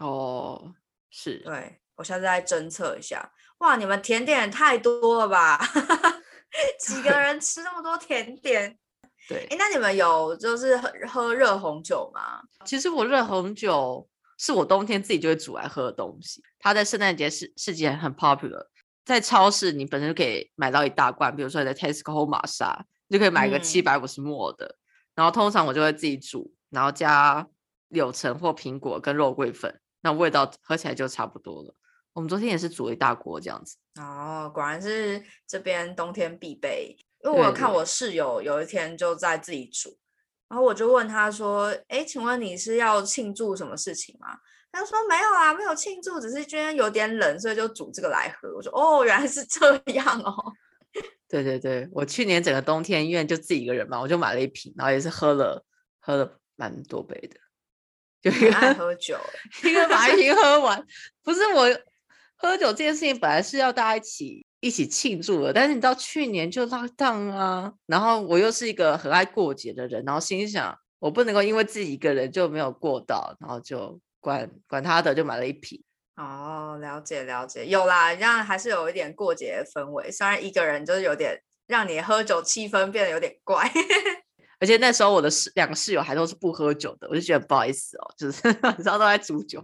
[0.00, 0.74] 哦，
[1.10, 3.32] 是，对我下次再侦测一下。
[3.58, 5.60] 哇，你们甜点也太多了吧？
[6.80, 8.76] 几个人吃那么多甜点？
[9.28, 9.56] 对哎，。
[9.58, 12.40] 那你们有就是喝喝热红酒吗？
[12.64, 14.08] 其实我热红酒
[14.38, 18.66] 是我冬天自己就会煮来喝的东西，它在圣诞节市市集很 popular，
[19.04, 24.76] 在超市你本身就可以买到一大罐，比如说你在 Tesco 或玛莎，你就可以买个七嗯百五十沫的，
[25.14, 27.46] 然后通常我就会自己煮，然后加
[27.88, 31.74] 柳橙或苹果跟肉桂粉，那味道喝起来就差不多了。
[32.12, 36.96] 我们昨天也是煮了一大锅这样子，哦，果然是这边冬天必备。
[37.22, 39.96] 因为我看我室友有一天就在自己煮，
[40.48, 44.38] 然后我就问他说：“哎，请问你是要庆祝什么事情吗？”
[44.72, 50.34] 他就说：“没有啊，没有庆祝，只是今天有点冷，所以就煮这个来喝。”我说：“哦，原来是这样哦。
[51.28, 55.62] 对对对，我去年整个冬天因为就自己一个人嘛，我就买了一瓶，然后也是喝了
[56.00, 57.36] 喝了蛮多杯的，
[58.22, 59.16] 就一个喝酒
[59.62, 60.84] 欸， 一个把 一瓶喝完。
[61.22, 61.68] 不是我
[62.36, 75.82] 喝酒这件事情本来是要大家一起一起庆祝的，但是你知道去年就 lock down 啊，然后我又是一个很爱过节的人，然后心想我不能够因为自己一个人就没有过到，然后就管管他的，就买了一瓶。
[76.16, 80.10] 哦，了解了解，有啦，这样还是有一点过节的氛围。
[80.10, 83.70] 虽然一个人就是有点让你喝酒气氛变得有点怪。
[84.62, 89.58] 而且那时候我的室两个室友还都是不喝酒的，我就觉得不好意思哦，就是 晚上都在煮酒。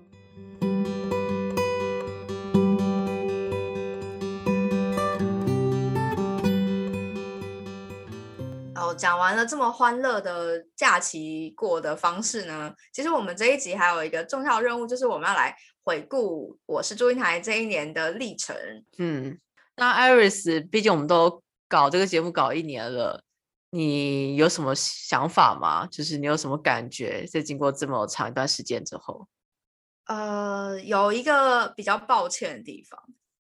[8.74, 15.54] 哦，讲完了这么欢乐的假期过的方式呢，其实我们这一集还有一个重要任务，就是我们要来
[15.84, 18.56] 回顾我是祝英台这一年的历程。
[18.96, 19.38] 嗯，
[19.76, 23.22] 那 Iris，毕竟我们都搞这个节目搞一年了，
[23.76, 25.86] 你有什么想法吗？
[25.86, 29.28] 就是你有什么感觉，在经过这么长一段时间之后？
[30.06, 33.00] 呃，有一个比较抱歉的地方，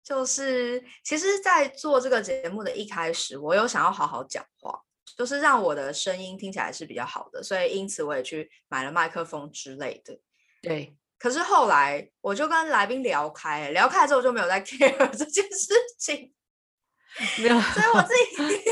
[0.03, 4.81] 就是其实，在做这个节目的一开始，我有想要好好讲话，
[5.17, 10.19] 就是让我的声音听起来是比较好的，所以因此我也去买了麦克风之类的。
[10.63, 16.33] 对，可是后来我就跟来宾聊开，聊开之后就没有再 care 这件事情，
[17.39, 18.71] 没有，所以我自己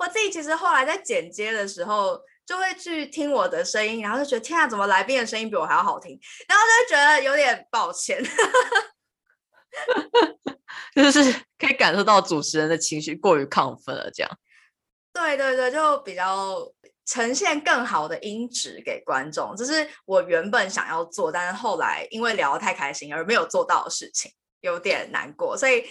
[0.00, 8.18] 我自己其实后来在剪接的时候，就会去听我的声音，然后就觉得天啊，怎么来宾的声音比我还要好听，然后就会觉得有点抱歉。
[10.96, 11.22] 就是
[11.58, 14.38] 可以感受到主持人的情绪过于亢奋了，这样。
[15.12, 16.66] 对对对，就比较
[17.04, 24.32] 呈现更好的音质给观众，这是我原本想要做，但是后来因为聊得太开心而没有做到的事情，
[24.62, 25.56] 有点难过。
[25.56, 25.84] 所以，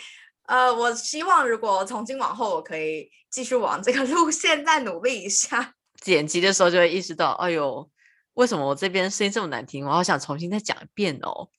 [0.49, 5.75] 呃，我希望如果从今往后我可以继续往这个路线再努力一下。
[6.01, 7.87] 剪辑的时候就会意识到，哎呦，
[8.33, 9.85] 为什么我这边声音这么难听？
[9.85, 11.49] 我好想重新再讲一遍哦。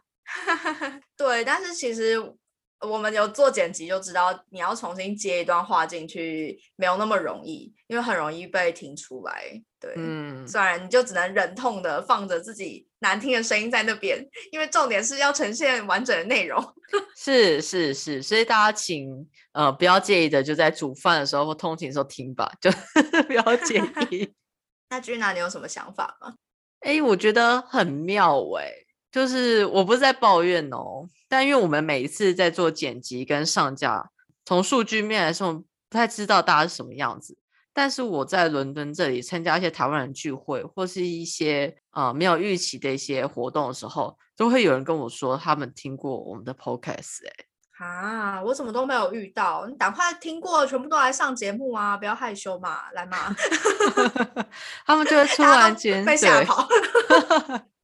[1.16, 2.34] 对，但是其实。
[2.80, 9.60] 我们有做剪辑就知道，你要重新接一段话进去没有那么容易，因为很容易被听出来。
[9.80, 16.60] 对，嗯，虽然你就只能忍痛的放着自己难听的声音在那边，因为重点是要呈现完整的内容。
[17.16, 22.70] 是是是，所以大家请呃不要介意的，就在煮饭的时候或通勤的时候听吧，就
[23.26, 24.32] 不要介 意。
[24.90, 26.34] 那君娜，你有什么想法吗？
[26.80, 28.72] 哎，我觉得很妙哎，
[29.18, 31.08] 就是我不是在抱怨哦。
[31.28, 34.08] 但因为我们每一次在做剪辑跟上架，
[34.44, 37.36] 从数据面来说，不太知道大家是什么样子。
[37.72, 47.26] 但是我在伦敦这里参加一些台湾人聚会，或是一些呃没有预期的一些活动的时候，都会有人跟我说他们听过我们的 podcast。
[47.26, 49.66] 哎，啊，我怎么都没有遇到？
[49.66, 51.96] 你赶快听过，全部都来上节目啊！
[51.96, 53.34] 不要害羞嘛，来嘛。
[54.86, 56.66] 他们就会 突然间被吓跑。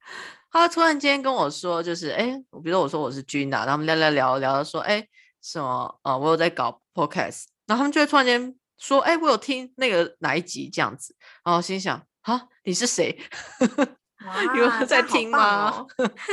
[0.61, 2.27] 他突然间跟我说，就是哎，
[2.63, 5.05] 比如说我说我是君娜，然后他们聊聊聊聊说，哎，
[5.43, 11.15] 什么呃，我有在搞 podcast，然后他们就会突然间说，哎，我有听那个哪一集这样子，
[11.45, 13.19] 然后心想，啊，你是谁？
[14.57, 15.85] 有在听吗？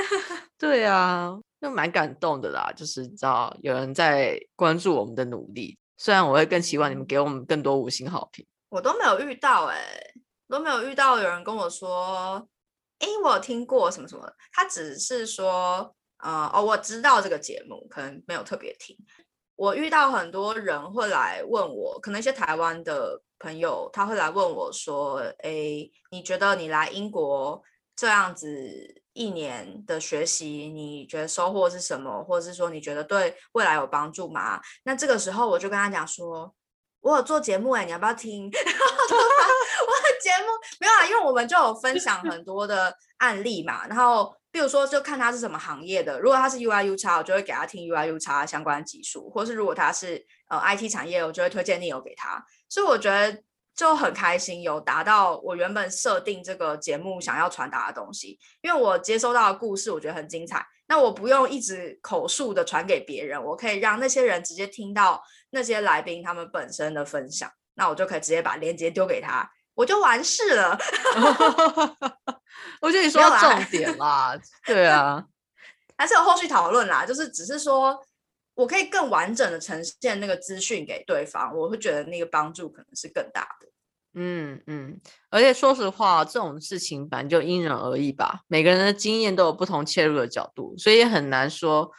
[0.57, 9.81] 对啊，就蛮感动的啦，就是你知道有人在关注我们的努力，虽然我会更希望你们给我们更多五星好评，我都没有遇到哎，
[10.47, 12.47] 都没有遇到有人跟我说。
[13.01, 18.95] 哎，我有听过什么什么，他只是说，呃，哦，我知道这个节目，可能没有特别听。
[19.55, 27.61] 我遇到很多人会来问我，可能一些台湾的朋友，他会来问我说，哎，你觉得你来英国
[27.95, 28.47] 这样子
[29.13, 34.61] 一年的学习，你觉得收获是什么，或者是说你觉得对未来有帮助吗？
[34.83, 36.53] 那这个时候我就跟他讲说。
[37.03, 38.45] 我有做节目哎，你要不要听？
[38.45, 38.49] 我
[40.21, 40.45] 节目
[40.79, 43.87] 没有啊，因为我们就有分享很多的案例嘛。
[43.87, 46.19] 然后，比如说，就看他是什么行业的。
[46.19, 52.43] 如果他是 UI U 叉，我就会给他听 UI U 叉相关技术；或是如果他是呃 IT 产业，我就会推荐你有给他。
[52.69, 53.41] 所以我觉得
[53.75, 58.37] 就很开心，有达到我原本设定这个节目想要传达的东西。
[58.61, 60.65] 因为我接收到的故事，我觉得很精彩。
[60.87, 70.77] 那我不用一直口述的传给别人，我可以让那些人直接听到那些来宾他们本身的分享，那我就可以直接把链接丢给他，我就完事了。
[72.81, 75.23] 我觉得你说到重点啦，对啊，
[75.97, 77.99] 还是有后续讨论啦，就是只是说
[78.55, 83.67] 我可以更完整的呈现那个资讯给对方，我会觉得那个帮助可能是更大的。
[84.13, 88.41] 嗯嗯，而且说实话，这种事情反正就因人而异吧。
[88.47, 91.89] 每个人的经验都有不同切入的角度，所以也很难说。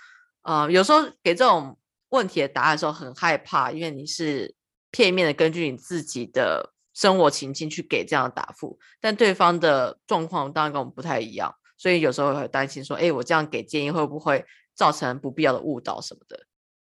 [0.42, 1.78] 呃，有时候给这种
[2.10, 4.54] 问题的答案的时候很害怕，因为你是
[4.90, 16.46] 片面的根据你自己的生活情境去给这样的答复，但对方的状况当然跟我们不太一样，所以有时候会担心说，哎，我这样给建议会不会造成不必要的误导什么的。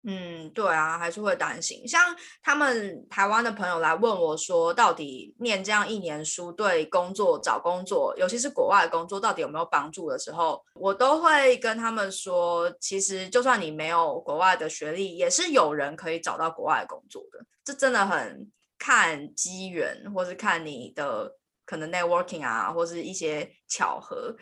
[0.05, 1.87] 嗯，对啊，还是会担心。
[1.87, 2.01] 像
[2.41, 17.45] 他们台湾的朋友来问我说，到底念这样一年书对工作找工作，尤其是国外的工作，到底有没有帮助的时候，我都会跟他们说，其实就算你没有国外的学历，也是有人可以找到国外的工作的。
[17.65, 24.37] 这真的很看机缘，或是看你的可能 networking 啊，或是一些巧合。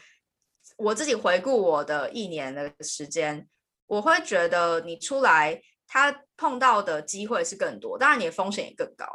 [0.77, 3.49] 我自己回顾我的一年的时间。
[3.89, 9.07] 我会觉得你出来，他碰到的机会是更多，当然你的风险也更高。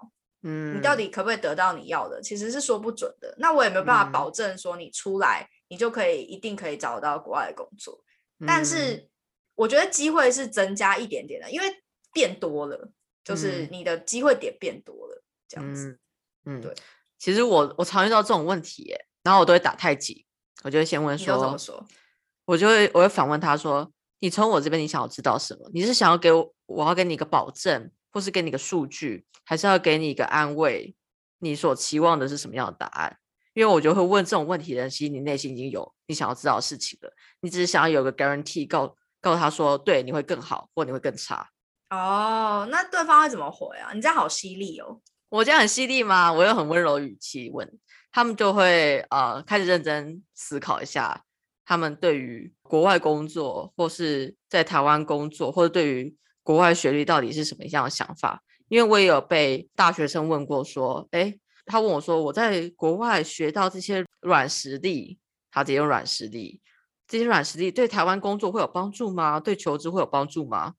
[0.44, 3.36] 嗯，你到底可不可以得到你要的，其实是说不准的。
[3.38, 8.02] 那我也没有办法保证说你出来，你就可以一定可以找到国外的工作。
[8.48, 9.10] 但是
[9.56, 11.68] 我觉得机会是增加一点点的，因为
[12.14, 12.90] 变多了，
[13.24, 16.00] 就是你的机会点变多了，这样子。
[16.46, 16.74] 嗯，对。
[17.18, 20.26] 其实我我常遇到这种问题，然后我都会打太极，
[20.64, 21.86] 我就会先问说，怎么说？
[22.46, 23.92] 我就会我会反问他说。
[24.24, 25.68] 你从我这边，你想要知道什么？
[25.74, 30.96] 你是想要给我，我要给你一个保证，或是给你一个数据，还是要给你一个安慰？
[31.40, 33.18] 你所期望的是什么样的答案？
[33.56, 37.12] 因为我就会问这种问题的人，其实你内心已经有你想要知道的事情了。
[37.40, 41.50] 你只是想要有个 guarantee，告告诉他说，对，你会更好，或你会更差。
[41.92, 43.92] 哦，那对方会怎么回啊？
[43.94, 45.02] 你这样好犀利哦！
[45.28, 46.32] 我这样很犀利吗？
[46.32, 47.70] 我用很温柔语气问
[48.14, 51.24] 他们，就会呃开始认真思考一下。
[51.66, 58.42] 他们对于国外工作或是在台湾工作，或者对于国外学历到底是什么样的想法？
[58.70, 65.20] 因为我也有被大学生问过，说，哎，他问我说，我在国外学到这些软实力，
[65.52, 66.62] 他直接用软实力，
[67.06, 69.42] 这些软实力对台湾工作会有帮助吗？
[69.42, 70.76] 对求职会有帮助吗？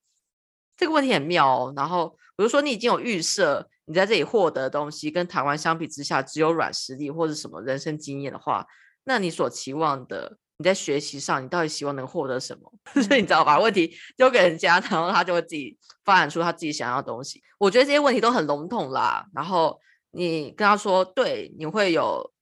[0.82, 1.72] 这个问题很妙哦。
[1.76, 8.66] 然后比如说，你已经有预设，你在这里获得的东西跟台湾相比之下，只有软实力或者什么人生经验的话，
[9.04, 10.38] 那你所期望的。
[10.58, 12.72] 你在学习上，你到底希望能获得什么？
[13.02, 17.42] 所 以你知道把问题丢给人家，然后他就会自己发展出他自己想要的东西。
[17.58, 19.26] 我觉得这些问题都很笼统啦。
[19.34, 19.80] 然后
[20.12, 22.32] 你跟他说，对，你会有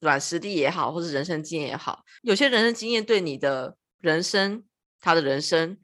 [0.00, 4.64] 软实力也好，或是人生经验也好，有些人生经验对你的人生，
[4.98, 5.76] 他的人生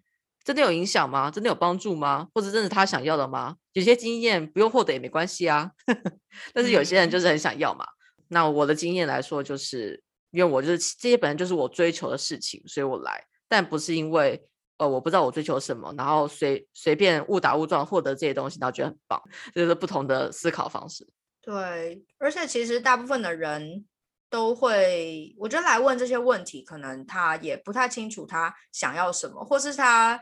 [0.45, 1.31] 真的有影响吗？
[1.31, 2.29] 真的有帮助吗？
[2.35, 3.57] 或者真的他想要的吗？
[3.73, 5.71] 有些经验不用获得也没关系啊。
[6.55, 7.87] 但是有些人就是很想要嘛。
[8.29, 10.03] 那我的经验来说，就是。
[10.33, 14.43] 因为我就是这些本来就是我追求的事情，所以我来，但不是因为
[14.79, 19.23] 呃我不知道我追求什么，然后随随便误打误撞获得这些东西，然后觉得很棒，
[19.55, 21.07] 这是不同的思考方式。
[21.43, 23.85] 对，而且其实大部分的人
[24.31, 30.19] 都会，我觉得来问这些问题，可能他也不太清楚他想要什么，或是他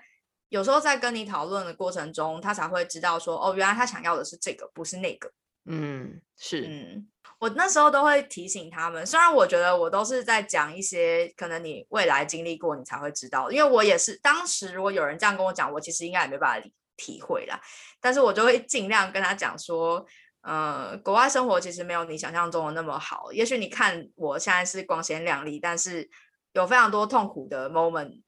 [0.50, 5.32] 有时候在跟你讨论的过程中，他才会知道说，哦，原来他想要的是这个，不是那个。
[5.64, 7.08] 嗯，是，嗯。
[7.38, 17.58] 我那时候都会提醒他们，虽然我觉得我都是在讲一些可能你未来经历过你才会知道，因为我也是当时如果有人这样跟我讲，我其实应该也没办法体会啦。
[17.98, 20.04] 但是我就会尽量跟他讲说，
[20.42, 23.32] 呃，国外生活其实没有你想象中的那么好。
[23.32, 26.10] 也许你看我现在是光鲜亮丽，但是
[26.52, 28.20] 有非常多痛苦的 moment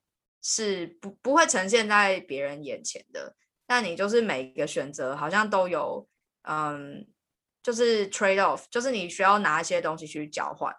[0.43, 3.37] 是不不会呈现在别人眼前的。
[3.67, 6.07] 但你就是每一个选择好像都有，
[6.43, 7.07] 嗯。
[7.65, 10.75] 就是 trade off，就是你需要拿一些东西去交换。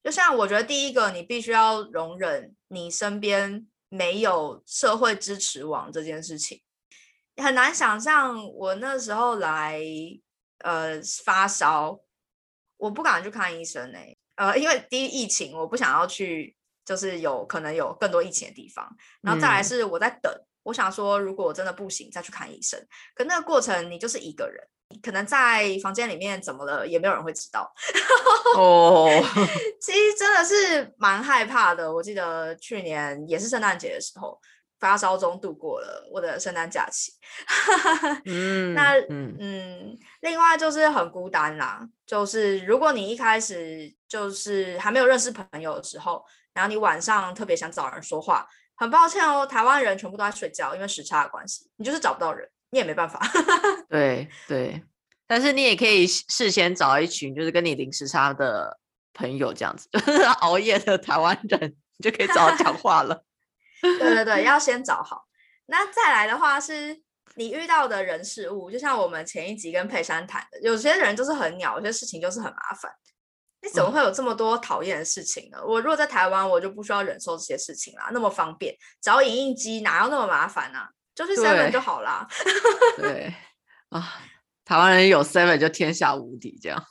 [0.00, 6.62] 就像我觉得第一个，你必须要容忍你身边没有社会支持网这件事情。
[7.42, 9.82] 很难想象我那时候来
[10.58, 11.98] 呃发烧，
[12.76, 16.54] 我不敢去看医生哎，呃，因为第一疫情，我不想要去，
[16.90, 18.84] 就是有可能有更多疫情的地方。
[19.22, 20.32] 然后再来是我在等，
[20.64, 22.84] 我想说如果我真的不行再去看医生。
[23.14, 24.60] 可那个过程你就是一个人。
[25.00, 27.72] 可能在房间里面怎么了，也没有人会知道。
[28.56, 29.08] 哦，
[29.80, 31.94] 其实真的是蛮害怕的。
[31.94, 34.36] 我记得去年也是圣诞节的时候，
[34.80, 37.12] 发烧中度过了我的圣诞假期。
[38.26, 41.88] 嗯，那嗯嗯，另外就是很孤单啦。
[42.04, 46.24] 就是如果你一开始就是还没有认识朋友的时候，
[46.54, 48.46] 然后你晚上特别想找人说话，
[48.76, 52.48] 很抱歉哦，台湾人全部都在睡觉，因为时差的关系，你就是找不到人。
[52.72, 53.20] 你也没办法，
[53.90, 54.80] 对对，
[55.26, 58.78] 但是你也可以事先找一群就是跟你零时差的
[59.12, 59.88] 朋友，这样子
[60.38, 63.24] 熬夜的台湾人，你就可以找他讲话了。
[63.82, 65.24] 对对对，要先找好。
[65.66, 67.02] 那再来的话，是
[67.34, 72.92] 你遇到的人事物，就像我们前一集跟佩珊谈的，有些人就是很鸟，有些事情就是很麻烦。
[73.62, 75.58] 你怎么会有这么多讨厌的事情呢？
[75.64, 80.80] 我如果在台湾，我就不需要忍受这些事情啦，那么方便，只要影印机哪要那么麻烦呢？
[81.14, 82.26] 就是 seven 就好啦。
[82.96, 83.34] 对
[83.90, 84.20] 啊，
[84.64, 86.82] 台湾人有 seven 就天下无敌，这样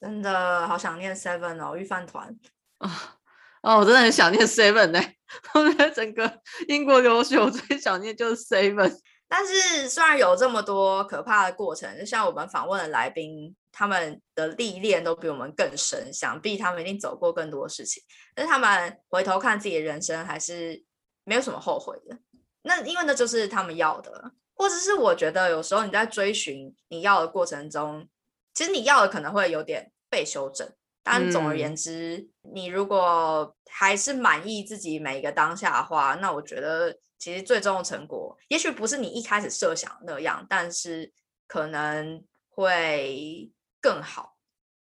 [0.00, 2.34] 真的好想念 seven 哦，御饭团
[2.78, 3.16] 啊
[3.62, 5.00] 哦，我真的很想念 seven 呢。
[5.54, 8.96] 我在整个英国留学，我最想念就是 seven。
[9.28, 18.02] 但是虽然有这么多可怕的过程，就像我们访问的来宾，他们的历练都比我们更深，想必他们一定走过更多事情。
[18.34, 20.82] 但是他们回头看自己的人生，还是
[21.24, 22.18] 没有什么后悔的。
[22.62, 28.08] 那因为那就是他们要的，或者是我觉得有时候你在追寻你要的过程中，
[28.54, 30.66] 其实你要的可能会有点被修正。
[31.02, 41.12] 但总而言之，你如果还是满意自己每一个当下的话，那我觉得其实最终的成果，也许不是你一开始设想那样，但是
[41.46, 43.52] 可能会
[43.86, 44.36] 更好。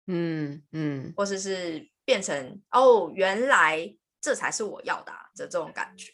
[0.07, 6.11] 嗯嗯，或者是变成哦，原来这才是我要的的这种感觉。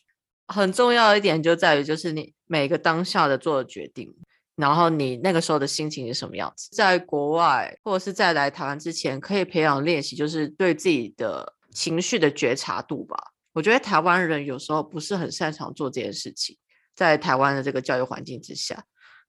[0.49, 4.12] 很重要一点就在于，就是你每个当下的做的决定，
[4.57, 6.68] 然后你那个时候的心情是什么样子。
[6.72, 13.16] 在国外或者是在来台湾之前，可以培养练习，就是对自己的情绪的觉察度吧。
[13.53, 16.57] 我觉得台湾人有时候不是很擅长做这件事情，
[16.97, 18.84] 在台湾的这个教育环境之下。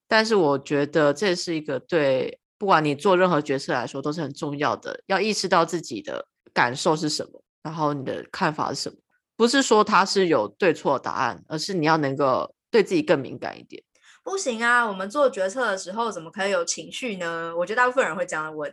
[0.07, 8.95] 但是我觉得这是一个对不管你做任何决策来说都是很重要的，要意识到自己的感受是什么，然后你的看法是什么。
[9.35, 13.81] 不是说它是有对错答案，而是你要能够对自己更敏感一点。
[14.21, 17.51] 不行啊，我们做决策的时候怎么可以有情绪呢？
[17.57, 18.71] 我觉得大部分人会这样问。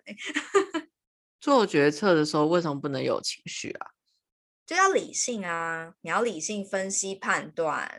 [1.40, 3.86] 做决策的时候为什么不能有情绪啊？
[4.66, 7.90] 就要理性啊，你要理性分析判断。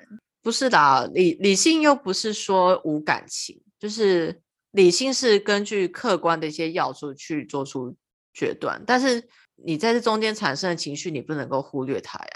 [0.43, 4.41] 不不是的，理理性又不是说无感情，就是
[4.71, 7.95] 理性是根据客观的一些要素去做出
[8.33, 12.31] 决断，但是你在这中间产生的情绪，你不能够忽略它呀。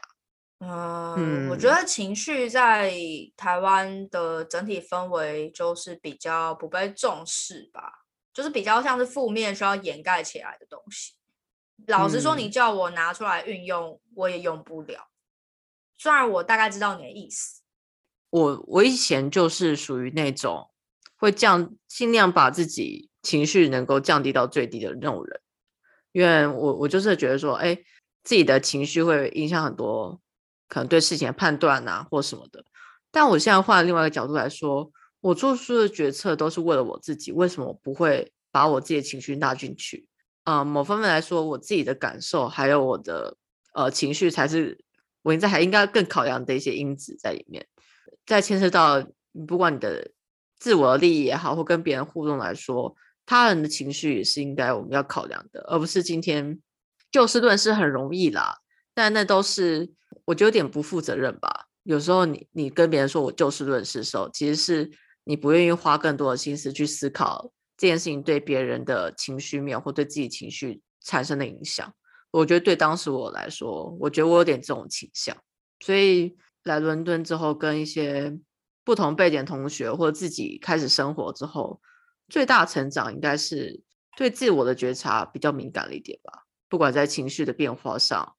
[0.66, 2.94] 嗯，我觉得情绪在
[3.36, 11.14] 台湾的整体氛围就是比较不被重视吧，就是比较像是负面需要掩盖起来的东西。
[11.88, 15.10] 老实说，你叫我拿出来运用，我也用不了。
[15.98, 17.62] 虽然我大概知道你的意思。
[18.30, 20.70] 我我以前就是属于那种
[21.24, 25.40] 会降尽量把自己情绪能够降低到最低的那种人，
[26.12, 27.74] 因为我我就是觉得说，哎，
[28.26, 30.20] 自己的情绪会影响很多。
[30.68, 32.66] 可能对事情的判断呐，或什么的，
[33.10, 37.32] 但我现在换另外一个角度来说，我做出的决策都是为了我自己。
[37.32, 40.10] 为什么我不会把我自己的情绪纳进去？
[40.44, 43.38] 呃，某方面来说，我自己的感受还有我的
[43.74, 44.78] 呃情绪，才是
[45.22, 47.66] 我现在还应该更考量的一些因子在里面。
[48.26, 49.06] 在牵涉到
[49.48, 50.12] 不管你的
[50.64, 52.96] 自我的利益也好，或跟别人互动来说，
[53.26, 56.58] 他人的情绪也是应该我们要考量的，而不是今天
[57.12, 58.60] 就事论事很容易啦。
[58.94, 59.92] 但那都是。
[60.26, 61.66] 我觉得有点不负责任吧。
[61.84, 64.90] 有时候你你跟别人说我就事论事的时候，其实是
[65.26, 71.92] 你不愿意花更多的心思去思考这件事情对别人的情绪面或对自己情绪产生的影响。
[72.32, 75.36] 我觉得对当时我来说，我觉得我有点这种倾向。
[75.82, 78.38] 所以来伦敦之后，跟一些
[78.84, 81.82] 不同背景同学或自己开始生活之后，
[82.30, 83.82] 最大成长应该是
[84.18, 86.46] 对自我的觉察比较敏感了一点吧。
[86.70, 88.36] 不管在情绪的变化上。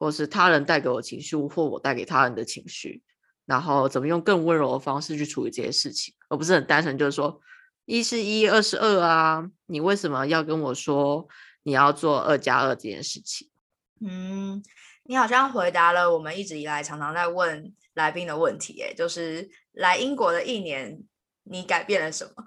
[0.00, 3.02] 或是他人带给我情绪，或我带给他人的情绪，
[3.46, 7.40] 然后怎么用更温柔的方式去处理这些事情，而不是很单纯就是说
[7.84, 11.26] 一是一，二是二啊，你为什么要跟我说
[11.64, 13.48] 你要做二加二这件事情？
[14.00, 14.62] 嗯，
[15.02, 21.02] 你好像回答了我们一直以来常常在问来宾的问题，哎，就是来英国的一年，
[21.44, 22.44] 你改变了什么？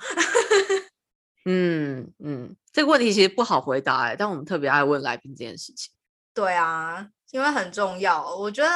[1.45, 5.91] 嗯嗯，这个问题其实不好回答哎，但我们特别爱问来宾这件事情。
[6.33, 7.09] 对啊。
[7.31, 8.69] 因为很重要，我觉得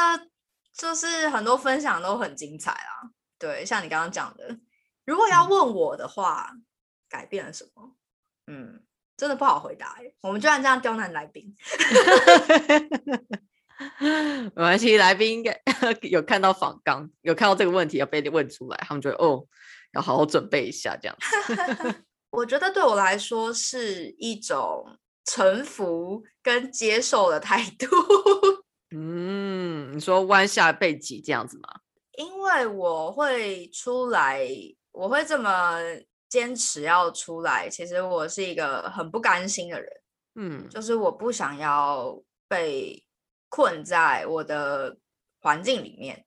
[0.72, 3.12] 就是很多分享都很精彩啊。
[3.38, 4.58] 对，像你刚刚讲的，
[5.04, 6.50] 如果要问我的话，
[7.10, 7.98] 改变了什么？
[8.48, 8.82] 嗯，
[9.18, 10.10] 真的不好回答哎。
[10.22, 11.54] 我们居然这样刁难来宾，
[14.56, 15.60] 没关系，来宾应该
[16.04, 19.46] 有看到访纲，有看到这个问题要被你问出来，他们觉得哦，
[19.94, 21.18] 要好好准备一下这样。
[22.32, 24.98] 我觉得对我来说是一种。
[25.28, 27.88] 臣服跟接受的态度。
[28.96, 31.68] 嗯，你说弯下背脊这样子吗？
[32.16, 34.48] 因为我会出来，
[34.92, 35.80] 我会这么
[36.30, 37.68] 坚持要出来。
[37.68, 39.92] 其实我是一个很不甘心的人。
[40.36, 43.04] 嗯，就是我不想要被
[43.56, 44.98] 困在我的
[45.40, 46.26] 环境里面。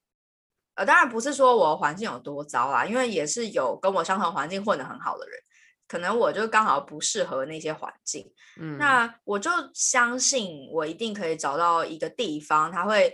[0.77, 5.39] 呃，当然不是说我环境有多糟啦，因为也是有跟我相同环境混得很好的人。
[5.87, 13.13] 可能我就刚好不适合那些环境，嗯，那我就相信我一定可以找到一个地方，他会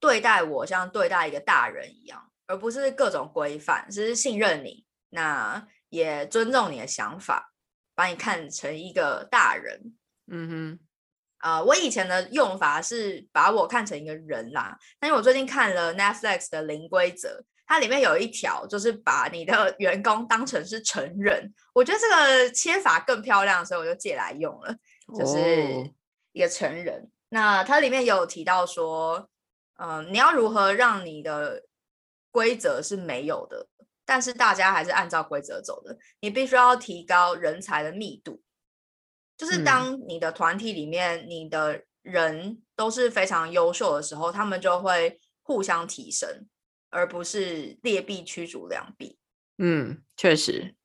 [0.00, 7.52] 对待我像对待一个大人一样，而不是各种规范，只是信任你，那也尊重你的想法，
[7.94, 9.94] 把你看成一个大人，
[10.26, 10.85] 嗯哼，
[11.38, 17.44] 啊，我以前的用法是把我看成一个人啦，但是我最近看了 Netflix 的零规则。
[17.68, 24.72] 它里面有一条，就是把你的 员工当成是成人，我觉得这个切法更漂亮，所以我就借来用了，
[25.18, 25.92] 就是
[26.30, 27.10] 一个成人。
[27.30, 29.28] 那它里面有提到说，
[29.80, 31.64] 嗯，你要如何让你的
[32.30, 33.66] 规则是没有的，
[34.04, 38.40] 但是大家还是按照规则走的，你必须要提高人才的密度，
[39.36, 46.46] 就是当你的团体里面你的人都是非常优秀的时候，他们就会互相提升。
[46.88, 49.18] 而不是劣币驱逐良币。
[49.58, 50.76] 嗯，确实。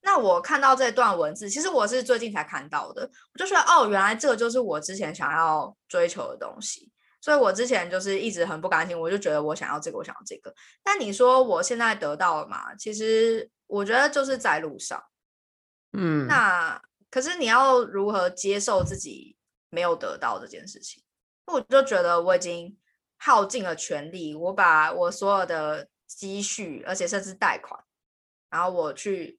[0.00, 6.90] 那我看到这段文字，其实我是最近才看到的，我就说哦，原来这个就是我之前想要追求的东西。
[7.20, 10.54] 所以我之前就是一直很不甘心，我就觉得我想要这个，我想要这个。
[10.82, 12.74] 但你说我现在得到了嘛？
[12.76, 15.02] 其实我觉得就是在路上。
[15.92, 16.26] 嗯。
[16.26, 16.80] 那
[17.14, 19.36] 可是你要如何接受自己
[19.70, 21.00] 没有得到这件事情？
[21.46, 22.76] 我就觉得我已经。
[23.16, 27.82] 耗尽了全力，我把我所有的积蓄，而且甚至贷款，
[28.50, 29.38] 然后我去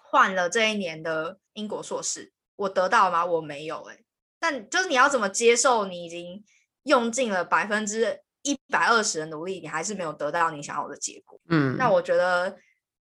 [0.00, 3.26] 换了这一年的英国硕士，我得到吗？
[3.26, 3.98] 我没有哎。
[4.38, 6.42] 但就是你要怎么接受，你已经
[6.84, 11.38] 用尽了百分之一百二十的努力，你还是没有得到你想要的结果。
[11.50, 12.56] 嗯，那我觉得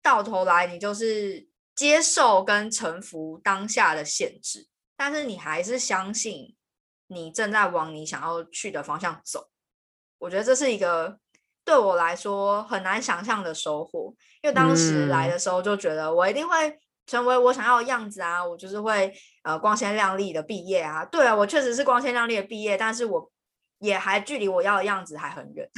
[0.03, 6.55] 到头来你就是接受跟臣服当下的限制，但是你还是相信
[7.09, 9.49] 你正在往你想要去的方向走。
[10.18, 11.18] 我觉得这是一个
[11.64, 14.14] 对我来说很难想象的收获。
[14.43, 19.12] 因为当时来的时候就觉得我一定会成为我想要的样子啊，我就是会
[19.43, 21.05] 呃光鲜亮丽的毕业啊。
[21.05, 23.33] 对啊，我确实是光鲜亮丽的毕业，但是我
[23.79, 25.68] 也还距离我要的样子还很远。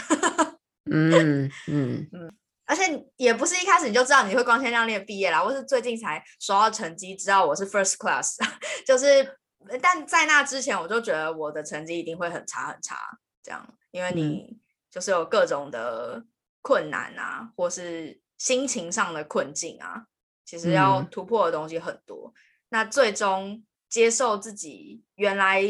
[0.90, 2.34] 嗯 嗯嗯，
[2.66, 2.82] 而且
[3.16, 8.36] 也不是一开始你就知道你会光鲜亮丽的毕业啦，我是最近才收到成绩，知道我是 first class，
[8.86, 9.38] 就是，
[9.82, 12.96] 但在那之前我就觉得我的成绩一定会很差很差，
[13.42, 14.58] 这样，因为你
[14.90, 16.24] 就是有各种的
[16.62, 20.06] 困难啊，或是心情上的困境啊，
[20.46, 22.32] 其实要突破的东西很多，
[22.70, 25.62] 那最终接受自己原来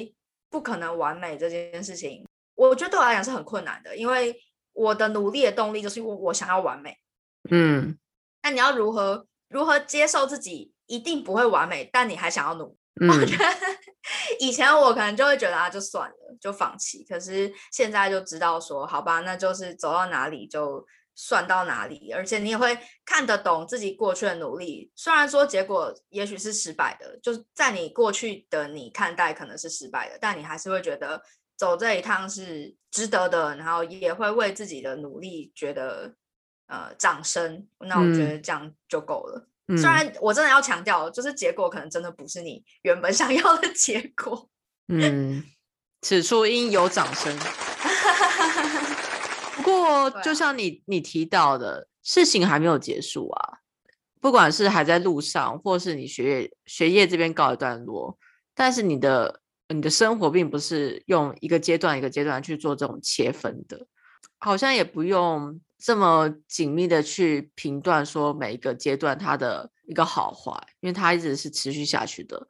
[0.49, 2.25] 不可能完美这件事情，
[2.55, 4.41] 我觉得对我来讲是很困难的，因为。
[4.75, 6.99] 我的努力的动力就是因为我想要完美，
[7.51, 7.97] 嗯，
[8.43, 12.77] 那你要如何如何接受自己一定不会完美，但你还想要努？
[13.09, 13.45] 我觉得
[14.41, 17.05] 以前我可能就会觉得啊，就算了，就放弃。
[17.09, 24.93] 可是现在就知道说，好吧，那就是走到哪里就算到哪里，而且你也会看得懂自己过去的努力。
[24.95, 31.23] 虽然说结果也许是失败的，就是在你过去的你看待可能是失败的，但你还是会觉得。
[31.57, 36.13] 走这一趟是值得的，然后也会为自己的努力觉得
[36.67, 37.67] 呃掌声。
[37.79, 39.49] 那我觉得这样就够了。
[39.77, 44.51] 虽然我真的要强调，就是结果可能真的不是你原本想要的结果。
[44.89, 45.45] 嗯，
[46.03, 47.35] 此处应有掌声。
[49.57, 53.59] 不过，就像你你提到的，事情还没有结束啊。
[54.21, 58.19] 不管是还在路上，或是你学业学业这边告一段落，
[58.55, 59.41] 但是你的。
[59.69, 63.87] 你的生活并不是用一个阶段一个阶段去做这种切分的，
[64.39, 72.47] 好像也不用这么紧密的去评断说每一个阶段它的一个好坏，因为它一直是持续下去的。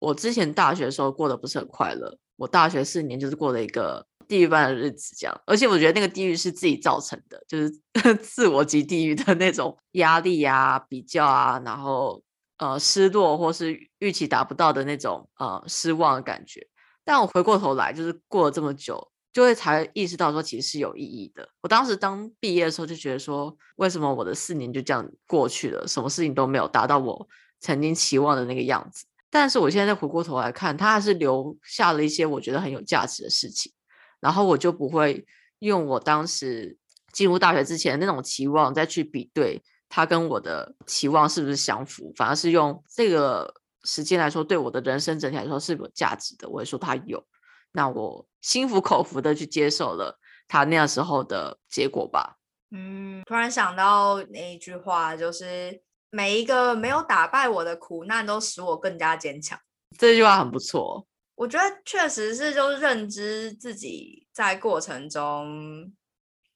[0.00, 5.40] 我之前大学的时候过得不是很快乐，我大学四年就是过了一个地狱般的日子，这样。
[5.46, 7.70] 而且我觉得那个地狱是自己造成的，就是
[8.20, 12.20] 自我及地狱的那种压力啊、比较啊，然后。
[12.58, 16.66] 呃，失落或是预期达不到的那种呃失望的感觉，
[17.04, 21.46] 但我回过头来，就是过了这么久，就会才意识到说其实是有意义的。
[21.60, 27.28] 我当时当毕业的时候就觉得说，为什么我的四年就这样过去了，什么事情都没有达到我
[27.60, 29.04] 曾经期望的那个样子？
[29.28, 33.70] 但是我现在再回过头来看，它还是留下了一些我觉得很有价值的事情，
[34.18, 35.26] 然后我就不会
[35.58, 36.78] 用我当时
[37.12, 39.62] 进入大学之前那种期望再去比对。
[39.88, 42.12] 他跟我的期望是不是相符？
[42.16, 46.48] 反而是用这个时间来说，对我的人生整体来说是有价值的。
[46.48, 47.24] 我会说他有，
[47.72, 50.18] 那我心服口服的去接受了
[50.48, 52.36] 他那样时候的结果吧。
[52.72, 55.80] 嗯，突然想到那一句话，就是
[56.10, 59.56] 每一个没有打败我的苦难，都使我更加坚强。
[59.96, 61.06] 这句话很不错，
[61.36, 65.92] 我觉得确实是，就是认知自己在过程中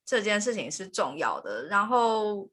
[0.04, 2.50] 这件事情是重要的，然后。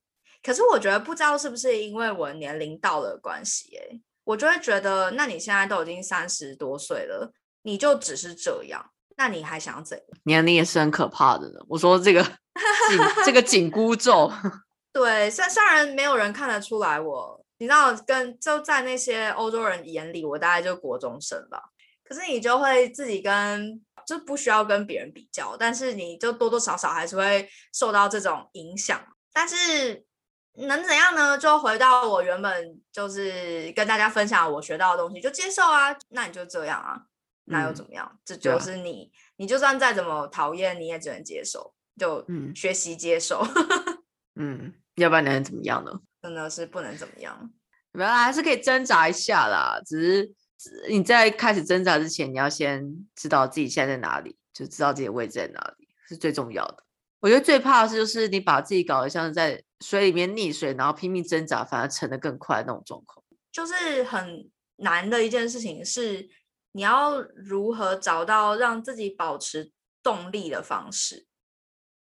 [0.47, 7.33] 可是我觉得不知道是不是因为我年龄到了关系，哎，我就会觉得，那你现在都已经三十多岁了，
[7.63, 10.07] 你就只是这样，那你还想怎样？
[10.23, 11.59] 年龄也是很可怕的呢。
[11.67, 12.23] 我说这个
[12.87, 14.31] 紧这个紧箍咒，
[14.93, 21.61] 对，虽虽然没有人看得出来我，你知道，跟就在那些欧洲人眼里，我大概就国中生吧。
[22.05, 28.97] 可是你就会自己跟，就不需要跟别人比较，但是你就多多少少还是会受到这种影响，
[29.33, 30.06] 但是。
[30.65, 31.37] 能怎样呢？
[31.37, 35.95] 就回到我原本就是跟大家分享我学到的东西，就接受啊。
[36.09, 36.99] 那你就这样啊，
[37.45, 38.19] 那又怎么样？
[38.25, 43.45] 这就是你，你就算再怎么讨厌，你也只能接受，就学习接受。
[44.35, 45.91] 嗯，要不然能怎么样呢？
[46.21, 47.51] 真的是不能怎么样。
[47.93, 50.33] 原来还是可以挣扎一下啦，只是
[50.89, 52.83] 你在开始挣扎之前，你要先
[53.15, 56.83] 知道自己现在在哪里，就知道自己的位置在哪里，是最重要的。
[57.19, 63.23] 我觉得最怕的是，就是你把自己搞得像是在水里面溺水，然后拼命挣扎，反而沉得更快那种状况。
[63.51, 66.29] 就是很难的一件事情，是
[66.71, 69.71] 你要如何找到让自己保持
[70.03, 71.25] 动力的方式。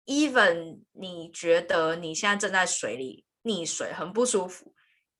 [0.06, 4.74] Even 你觉得你现在正在水里溺水，很不舒服，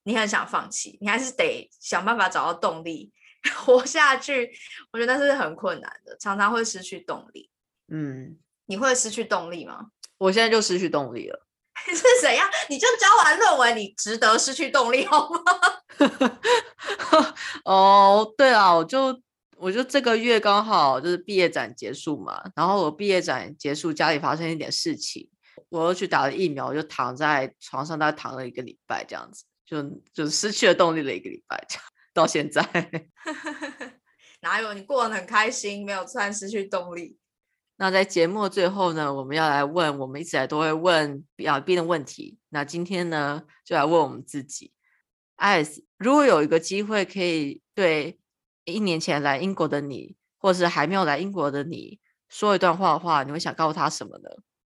[0.04, 3.12] 你很想放弃，你还是得想办法找到动力
[3.56, 4.50] 活下去。
[4.92, 7.50] 我觉得那是很困难的，常常会失去动力。
[7.88, 8.38] 嗯。
[8.70, 9.92] 你会失去动力吗？
[10.18, 11.47] 我现在就失去动力了。
[11.94, 12.44] 是谁呀？
[12.68, 15.40] 你就交完论文，你值得失去动力好吗？
[17.64, 19.20] 哦，对啊，我就
[19.56, 25.28] 我就这个月刚好就是毕业展结束嘛，然后我毕业展结束，家里发生一点事情，
[25.68, 29.82] 我又去打了疫苗，我就躺在床上，大概躺了一个礼拜，这样子，就
[30.14, 31.66] 就失去了动力了一个礼拜，
[32.14, 32.62] 到现在。
[34.40, 34.72] 哪有？
[34.72, 37.18] 你过得很开心，没有突然失去动力。
[37.80, 42.36] 那在节目的最后呢，我们要来问我们一直来都会问亚宾的问题。
[42.48, 44.72] 那今天呢，就来问我们自己
[45.36, 48.18] ：，Ice，如果有一个机会可以对
[48.64, 54.28] 一年前来英国的你，或是还没有来英国的你说一段话的话，你会想告诉他什么呢？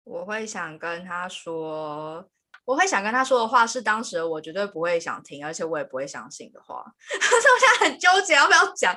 [0.04, 2.28] 我会想跟他说，
[2.66, 6.84] 我会想跟他说的话是当时我绝对不会想听，而且我也不会相信的话。
[7.08, 8.94] 所 以我现在很纠结要不要讲。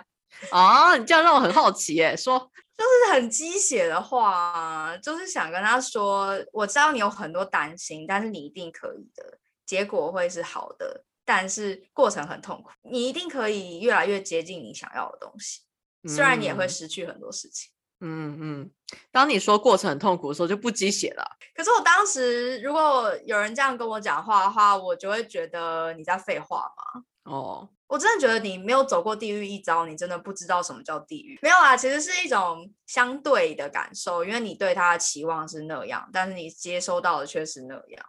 [0.50, 2.50] 啊，你这样让我很好奇耶，说。
[2.82, 15.60] 就是很鸡血的话，就是想跟他说，我知道你有很多担心，但是你一定可以的，结果会是好的，但是过程很痛苦，你一定可以越来越接近你想要的东西，
[16.08, 17.70] 虽然你也会失去很多事情。
[18.00, 18.70] 嗯嗯，
[19.12, 21.24] 当你说过程很痛苦的时候，就不鸡血了。
[21.54, 27.04] 可是我当时如果有人这样跟我讲话的话，我就会觉得你在废话嘛。
[27.32, 27.68] 哦。
[27.92, 31.38] 我真的觉得你没有走过地狱一遭，你真的不知道什么叫地狱。
[31.42, 38.06] 没有啊，其实是一种相对的感受，因为你对他的期望是那样，但是你接收到的却是那样，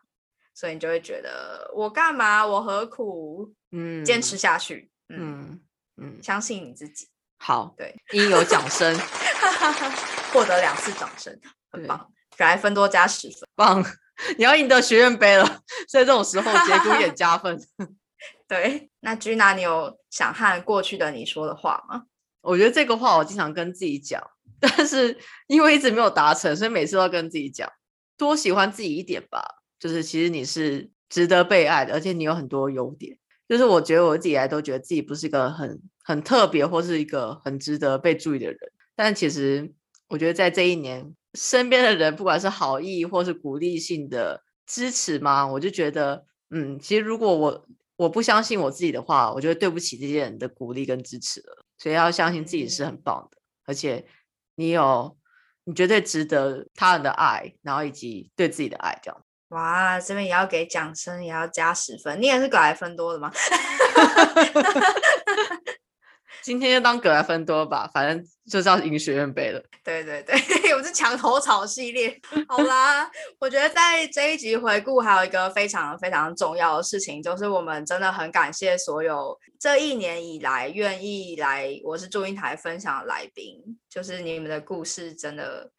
[0.54, 3.54] 所以你就会觉得我干嘛，我何苦？
[3.74, 4.90] 嗯，坚持下去。
[5.10, 5.60] 嗯
[5.98, 7.10] 嗯，相信你自己。
[7.40, 8.98] 好，对，应有掌声，
[10.32, 11.38] 获得两次掌声，
[11.70, 12.10] 很棒。
[12.38, 13.84] 格莱芬多加十分，棒！
[14.40, 15.46] 你要赢得学院杯了，
[15.90, 17.60] 所以这种时候节骨眼加分。
[18.48, 22.04] 对，那 Gina，你有想和过去的你说的话吗？
[22.42, 24.22] 我觉得这个话我经常跟自己讲，
[24.60, 25.18] 但是
[25.48, 27.72] 因为一直没有达成，所以每次都要跟自己讲，
[28.18, 29.42] 多喜欢自己一点吧。
[29.80, 33.18] 就是其实你是值得被爱的，而且你有很多优点。
[33.48, 38.58] 就是我觉得我自己来都觉得自己不是一个很很特别或是一个很值得被注意的人，
[38.96, 39.74] 但其实
[40.10, 47.66] 我觉得在这一年，身边的人不管是好意或是鼓励性的支持嘛，我就觉得，嗯，其实如果我。
[47.96, 51.64] 我不相信我自己的话，我觉得对不起这些人的鼓励跟支持了。
[51.78, 54.06] 所以要相信自己是很棒的，而且
[54.56, 55.18] 你有，
[55.66, 59.26] 你绝对值得他人的爱，然后以及对自己的爱，这样。
[59.50, 62.22] 哇，这边也要给掌声，也要加十分。
[62.22, 63.32] 你也是格莱芬多的吗？
[66.44, 69.64] 今天就当格莱芬多吧，反正就是要赢学院杯了。
[69.84, 70.36] 对对对，
[70.76, 72.20] 我是墙头草系列。
[72.48, 85.72] 好啦，我觉得在这一集回顾还有一个非常非常重要的事情，就是我们真的很感谢所有这一年以来愿意来我是祝英台分享的来宾，就是你们的故事真的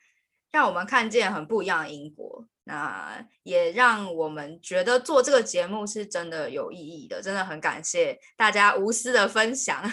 [0.50, 9.92] 让我们看见很不一样的英国，那也让我们觉得做这个节目是真的有意义的，真的很感谢大家无私的分享。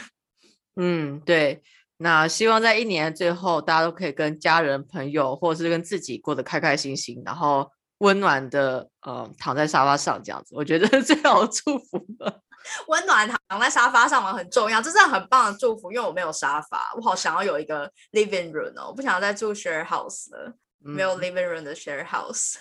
[0.76, 1.62] 嗯，对，
[1.98, 7.70] 那希望在一年最后，大家都可以跟家人、朋友，或者是跟自己过得开开心心，然后
[8.00, 12.42] 温暖的呃躺在沙发上这样子，我觉得 最好的祝福了。
[12.88, 15.92] 温暖躺在沙发上嘛很重要，这是很棒的祝福。
[15.92, 22.56] 因为我没有沙发，我好想要有一个 living room 哦，我不想再住 share house 了，没有 living room 的 share house，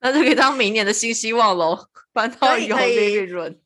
[0.00, 3.58] 那就可以当明年的新希望喽，搬到有 living room。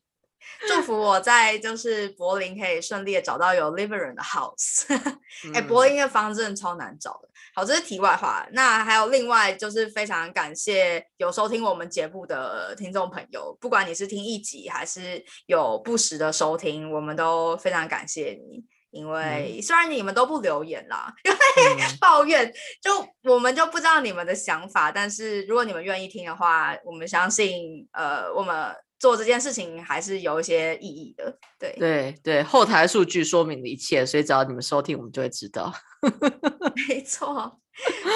[0.67, 4.85] 祝福我在就是柏林可以顺利的找到有 living room 的 house。
[5.55, 7.29] 哎，柏林的房子真的超难找的。
[7.55, 8.45] 好，这是题外话。
[8.51, 18.63] 那还有另外就是非常感谢有收听我们节目的听众朋友，不管你是听一集还是有不时的收听，我们都非常感谢你。
[18.91, 22.51] 因为虽然你们都不留言啦， 因为抱怨，
[22.81, 24.91] 就我们就不知道你们的想法。
[24.91, 28.75] 但是如果你们愿意听的话，我们相信，呃，我们。
[28.99, 35.73] 做这件事情还是有一些意义的，对对对，后台数据说明了一切，所以只要你们收听，我们就会知道。
[36.89, 37.59] 没错，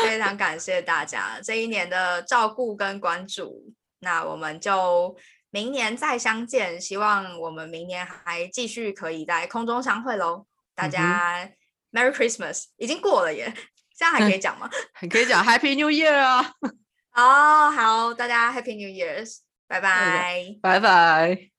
[0.04, 5.16] 非常感谢大家这一年的照顾跟关注，那我们就
[5.52, 10.46] 明年再相见，希望我们明年还继续可以在空中相会喽。
[10.76, 11.50] 大家
[11.94, 13.54] Merry Christmas，已经过了耶，
[13.96, 14.70] 现在还可以讲吗？
[14.92, 16.52] 还可以讲 Happy New Year 啊！
[17.16, 19.43] 哦，好，大家 Happy New Years。
[19.80, 21.53] 拜拜，拜拜。